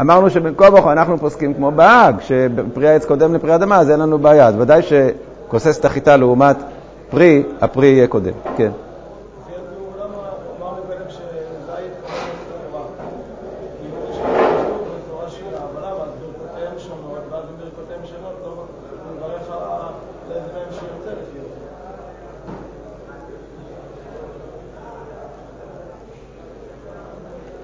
אמרנו 0.02 0.30
שבין 0.30 0.54
כה 0.58 0.74
וכה 0.74 0.91
אנחנו 0.91 1.17
פוסקים 1.17 1.54
כמו 1.54 1.71
בהאג, 1.71 2.15
שפרי 2.21 2.89
העץ 2.89 3.06
קודם 3.06 3.34
לפרי 3.34 3.56
אדמה, 3.56 3.80
אז 3.80 3.91
אין 3.91 4.00
לנו 4.00 4.19
בעיה. 4.19 4.47
אז 4.47 4.56
ודאי 4.58 4.82
שכוסס 4.82 5.80
את 5.80 5.86
החיטה 5.86 6.17
לעומת 6.17 6.56
פרי, 7.12 7.43
הפרי 7.62 7.88
יהיה 7.88 8.08
קודם. 8.08 8.34
כן. 8.58 8.71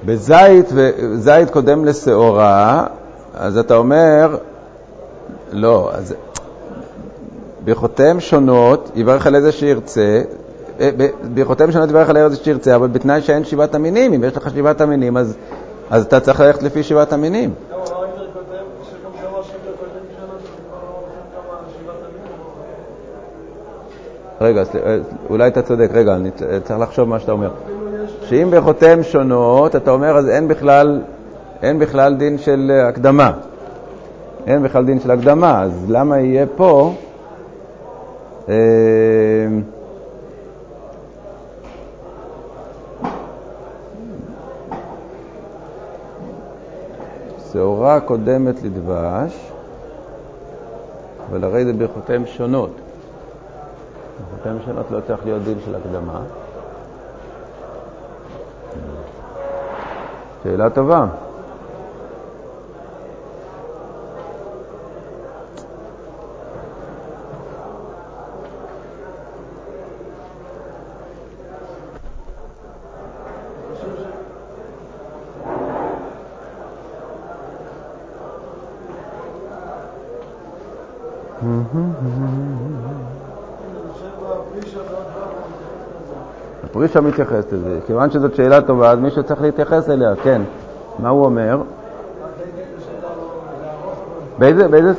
בזית, 0.05 0.65
זית 1.15 1.49
קודם 1.49 1.85
לשעורה, 1.85 2.85
אז 3.33 3.57
אתה 3.57 3.75
אומר, 3.75 4.37
לא, 5.51 5.89
אז 5.93 6.13
ברכותיהם 7.67 8.19
שונות, 8.19 8.91
יברך 8.95 9.27
על 9.27 9.35
איזה 9.35 9.51
שירצה, 9.51 10.21
אה, 10.79 10.89
ברכותיהם 11.33 11.71
שונות 11.71 11.89
יברך 11.89 12.09
על 12.09 12.17
איזה 12.17 12.35
שירצה, 12.35 12.75
אבל 12.75 12.87
בתנאי 12.87 13.21
שאין 13.21 13.43
שבעת 13.43 13.75
המינים, 13.75 14.13
אם 14.13 14.23
יש 14.23 14.37
לך 14.37 14.49
שבעת 14.55 14.81
המינים, 14.81 15.17
אז, 15.17 15.37
אז 15.89 16.05
אתה 16.05 16.19
צריך 16.19 16.39
ללכת 16.39 16.63
לפי 16.63 16.83
שבעת 16.83 17.13
המינים. 17.13 17.53
רגע, 24.41 24.63
אה, 24.85 24.97
אולי 25.29 25.47
אתה 25.47 25.61
צודק, 25.61 25.89
רגע, 25.93 26.15
אני 26.15 26.31
צריך 26.63 26.79
לחשוב 26.79 27.09
מה 27.09 27.19
שאתה 27.19 27.31
אומר. 27.31 27.49
שאם 28.21 28.47
ברכותיהם 28.51 29.03
שונות, 29.03 29.75
אתה 29.75 29.91
אומר, 29.91 30.17
אז 30.17 30.29
אין 30.29 30.47
בכלל, 30.47 31.01
אין 31.61 31.79
בכלל 31.79 32.15
דין 32.15 32.37
של 32.37 32.71
הקדמה. 32.83 33.31
אין 34.47 34.63
בכלל 34.63 34.85
דין 34.85 34.99
של 34.99 35.11
הקדמה, 35.11 35.63
אז 35.63 35.85
למה 35.89 36.19
יהיה 36.19 36.45
פה... 36.55 36.93
אה, 38.49 39.47
שעורה 47.51 47.99
קודמת 47.99 48.63
לדבש, 48.63 49.51
אבל 51.29 51.43
הרי 51.43 51.65
זה 51.65 51.73
ברכותיהם 51.73 52.25
שונות. 52.25 52.71
ברכותיהם 54.31 54.57
שונות 54.65 54.85
לא 54.91 54.99
צריך 55.07 55.25
להיות 55.25 55.43
דין 55.43 55.57
של 55.65 55.75
הקדמה. 55.75 56.21
שאלה 60.43 60.69
טובה. 60.69 61.07
הפרישה 86.87 87.01
מתייחס 87.01 87.51
לזה. 87.51 87.79
כיוון 87.87 88.11
שזאת 88.11 88.35
שאלה 88.35 88.61
טובה, 88.61 88.91
אז 88.91 88.99
מישהו 88.99 89.23
צריך 89.23 89.41
להתייחס 89.41 89.89
אליה, 89.89 90.15
כן. 90.23 90.41
מה 90.99 91.09
הוא 91.09 91.25
אומר? 91.25 91.61
באיזה... 94.37 94.67
באיזה... 94.67 94.93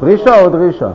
פרישה 0.00 0.42
או 0.42 0.48
דרישה? 0.48 0.90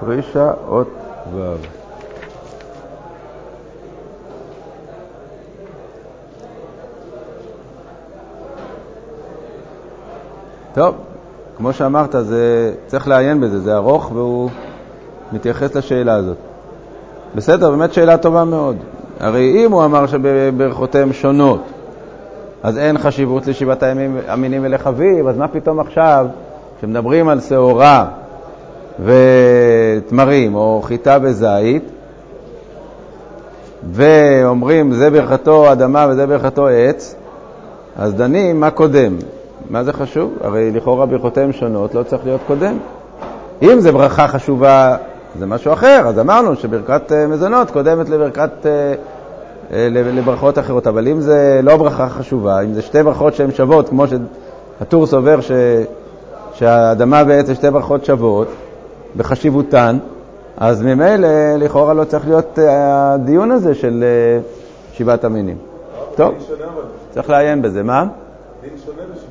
פרישה 0.00 0.52
אות 0.68 0.88
ו'. 1.34 1.54
טוב, 10.74 10.94
כמו 11.58 11.72
שאמרת, 11.72 12.14
זה, 12.20 12.72
צריך 12.86 13.08
לעיין 13.08 13.40
בזה, 13.40 13.58
זה 13.60 13.76
ארוך 13.76 14.10
והוא 14.14 14.50
מתייחס 15.32 15.76
לשאלה 15.76 16.14
הזאת. 16.14 16.36
בסדר, 17.34 17.70
באמת 17.70 17.92
שאלה 17.92 18.16
טובה 18.16 18.44
מאוד. 18.44 18.76
הרי 19.20 19.64
אם 19.64 19.72
הוא 19.72 19.84
אמר 19.84 20.06
שברכותיהם 20.06 21.12
שונות, 21.12 21.62
אז 22.62 22.78
אין 22.78 22.98
חשיבות 22.98 23.46
לשבעת 23.46 23.82
הימים 23.82 24.18
המינים 24.28 24.62
ולחביב, 24.64 25.26
אז 25.26 25.36
מה 25.36 25.48
פתאום 25.48 25.80
עכשיו, 25.80 26.26
כשמדברים 26.78 27.28
על 27.28 27.40
שעורה 27.40 28.06
ותמרים 29.04 30.54
או 30.54 30.80
חיטה 30.84 31.18
בזית, 31.18 31.82
ואומרים 33.92 34.92
זה 34.92 35.10
ברכתו 35.10 35.72
אדמה 35.72 36.06
וזה 36.10 36.26
ברכתו 36.26 36.68
עץ, 36.68 37.14
אז 37.96 38.14
דנים 38.14 38.60
מה 38.60 38.70
קודם, 38.70 39.16
מה 39.70 39.84
זה 39.84 39.92
חשוב? 39.92 40.32
הרי 40.40 40.70
לכאורה 40.70 41.06
ברכותיהם 41.06 41.52
שונות, 41.52 41.94
לא 41.94 42.02
צריך 42.02 42.24
להיות 42.24 42.40
קודם. 42.46 42.78
אם 43.62 43.80
זה 43.80 43.92
ברכה 43.92 44.28
חשובה, 44.28 44.96
זה 45.38 45.46
משהו 45.46 45.72
אחר, 45.72 46.04
אז 46.06 46.18
אמרנו 46.18 46.56
שברכת 46.56 47.12
אה, 47.12 47.26
מזונות 47.26 47.70
קודמת 47.70 48.08
לברכת, 48.08 48.50
אה, 48.66 48.94
אה, 49.72 49.88
לברכות 49.90 50.58
אחרות, 50.58 50.86
אבל 50.86 51.08
אם 51.08 51.20
זה 51.20 51.60
לא 51.62 51.76
ברכה 51.76 52.08
חשובה, 52.08 52.60
אם 52.60 52.72
זה 52.72 52.82
שתי 52.82 53.02
ברכות 53.02 53.34
שהן 53.34 53.50
שוות, 53.52 53.88
כמו 53.88 54.04
שהטור 54.08 55.06
סובר 55.06 55.40
ש, 55.40 55.50
שהאדמה 56.52 57.22
ועץ 57.26 57.46
זה 57.46 57.54
שתי 57.54 57.70
ברכות 57.70 58.04
שוות 58.04 58.48
בחשיבותן, 59.16 59.98
אז 60.56 60.82
ממילא 60.82 61.28
לכאורה 61.58 61.94
לא 61.94 62.04
צריך 62.04 62.26
להיות 62.26 62.58
הדיון 62.68 63.50
הזה 63.50 63.74
של 63.74 64.04
שבעת 64.92 65.24
המינים. 65.24 65.56
טוב, 66.16 66.34
צריך 67.10 67.30
לעיין 67.30 67.62
בזה. 67.62 67.82
מה? 67.82 68.04
דין 68.62 68.70
שונה. 68.86 69.27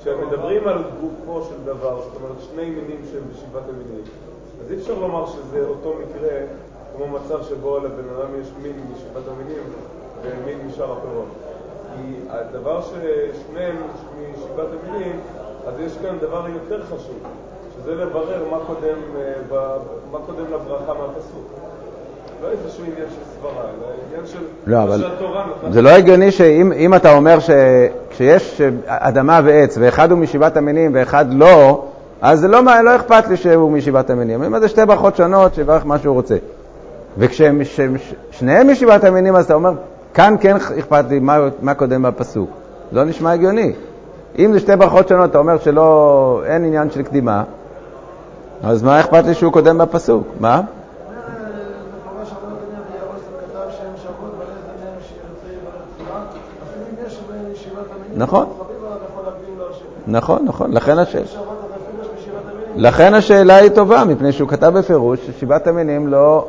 כשמדברים 0.00 0.68
על 0.68 0.78
גופו 1.00 1.44
של 1.44 1.64
דבר, 1.64 2.00
זאת 2.00 2.12
אומרת 2.16 2.36
שני 2.40 2.70
מינים 2.70 3.00
שהם 3.12 3.22
בשבעת 3.32 3.62
המינים, 3.68 4.04
אז 4.64 4.72
אי 4.72 4.76
אפשר 4.76 4.94
לומר 4.94 5.26
שזה 5.26 5.66
אותו 5.68 5.94
מקרה 6.02 6.38
כמו 6.96 7.08
מצב 7.08 7.42
שבו 7.42 7.78
לבן 7.78 8.08
אדם 8.16 8.40
יש 8.40 8.48
מין 8.62 8.72
משבעת 8.94 9.22
המינים 9.28 9.62
ומין 10.22 10.58
משאר 10.66 10.92
הפירות. 10.92 11.26
כי 11.96 12.14
הדבר 12.28 12.80
ששניהם 12.82 13.76
משבעת 14.34 14.68
המינים, 14.82 15.20
אז 15.66 15.80
יש 15.80 15.92
כאן 16.02 16.18
דבר 16.20 16.46
יותר 16.48 16.84
חשוב, 16.84 17.18
שזה 17.76 17.94
לברר 17.94 18.44
מה 18.50 18.58
קודם, 18.66 18.98
אה, 19.16 19.58
מה 20.12 20.18
קודם 20.26 20.44
לברכה 20.52 20.94
מהפסוק. 20.94 21.46
לא 22.42 22.48
איזשהו 22.50 22.84
עניין 22.84 23.08
של 23.10 23.24
סברה, 23.34 23.62
אלא 23.62 23.86
עניין 24.08 24.26
של 24.26 24.38
לא, 24.66 24.82
אבל 24.82 25.04
זה 25.70 25.82
לא 25.82 25.90
הגיוני 25.90 26.32
שאם 26.32 26.94
אתה 26.94 27.16
אומר 27.16 27.38
שכשיש 28.20 28.60
אדמה 28.86 29.40
ועץ 29.44 29.78
ואחד 29.80 30.10
הוא 30.10 30.18
משבעת 30.18 30.56
המינים 30.56 30.90
ואחד 30.94 31.24
לא, 31.30 31.84
אז 32.22 32.44
לא, 32.44 32.60
לא 32.84 32.96
אכפת 32.96 33.28
לי 33.28 33.36
שהוא 33.36 33.70
משבעת 33.70 34.10
המינים. 34.10 34.42
אם 34.42 34.58
זה 34.60 34.68
שתי 34.68 34.86
ברכות 34.86 35.16
שונות, 35.16 35.54
שיברך 35.54 35.86
מה 35.86 35.98
שהוא 35.98 36.14
רוצה. 36.14 36.36
וכששניהם 37.18 38.70
משבעת 38.70 39.04
המינים, 39.04 39.36
אז 39.36 39.44
אתה 39.44 39.54
אומר, 39.54 39.72
כאן 40.14 40.34
כן 40.40 40.56
אכפת 40.56 41.04
לי 41.10 41.18
מה, 41.18 41.38
מה 41.62 41.74
קודם 41.74 42.02
בפסוק. 42.02 42.50
לא 42.92 43.04
נשמע 43.04 43.32
הגיוני. 43.32 43.72
אם 44.38 44.52
זה 44.52 44.60
שתי 44.60 44.76
ברכות 44.76 45.08
שונות, 45.08 45.30
אתה 45.30 45.38
אומר 45.38 45.58
שלא, 45.58 46.42
אין 46.46 46.64
עניין 46.64 46.90
של 46.90 47.02
קדימה, 47.02 47.42
אז 48.62 48.82
מה 48.82 49.00
אכפת 49.00 49.24
לי 49.24 49.34
שהוא 49.34 49.52
קודם 49.52 49.78
בפסוק? 49.78 50.26
מה? 50.40 50.60
נכון. 58.16 58.46
נכון, 60.06 60.44
נכון, 60.44 60.72
לכן 60.72 60.98
השאלה. 60.98 61.24
לכן 62.76 63.14
השאלה 63.14 63.56
היא 63.56 63.70
טובה, 63.70 64.04
מפני 64.04 64.32
שהוא 64.32 64.48
כתב 64.48 64.78
בפירוש 64.78 65.18
ששבעת 65.26 65.66
המינים 65.66 66.08
לא, 66.08 66.48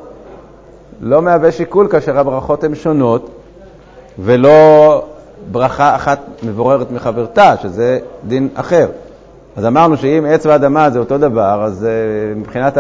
לא 1.01 1.21
מהווה 1.21 1.51
שיקול 1.51 1.87
כאשר 1.87 2.19
הברכות 2.19 2.63
הן 2.63 2.75
שונות, 2.75 3.29
ולא 4.19 5.05
ברכה 5.51 5.95
אחת 5.95 6.19
מבוררת 6.43 6.91
מחברתה, 6.91 7.53
שזה 7.61 7.99
דין 8.27 8.49
אחר. 8.55 8.87
אז 9.55 9.65
אמרנו 9.65 9.97
שאם 9.97 10.25
עץ 10.29 10.45
ואדמה 10.45 10.89
זה 10.89 10.99
אותו 10.99 11.17
דבר, 11.17 11.63
אז 11.63 11.83
uh, 11.83 12.37
מבחינת 12.37 12.77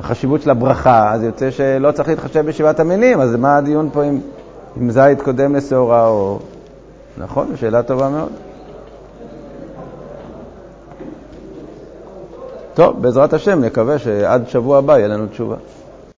החשיבות 0.00 0.42
של 0.42 0.50
הברכה, 0.50 1.12
אז 1.12 1.22
יוצא 1.22 1.50
שלא 1.50 1.92
צריך 1.92 2.08
להתחשב 2.08 2.46
בשבעת 2.46 2.80
המינים, 2.80 3.20
אז 3.20 3.36
מה 3.36 3.56
הדיון 3.56 3.88
פה 3.92 4.04
אם, 4.04 4.18
אם 4.82 4.90
זית 4.90 5.22
קודם 5.22 5.56
לשעורה 5.56 6.06
או... 6.08 6.38
נכון, 7.18 7.56
שאלה 7.56 7.82
טובה 7.82 8.08
מאוד. 8.08 8.32
טוב, 12.74 13.02
בעזרת 13.02 13.32
השם, 13.32 13.60
נקווה 13.64 13.98
שעד 13.98 14.48
שבוע 14.48 14.78
הבא 14.78 14.98
יהיה 14.98 15.08
לנו 15.08 15.26
תשובה. 15.26 15.56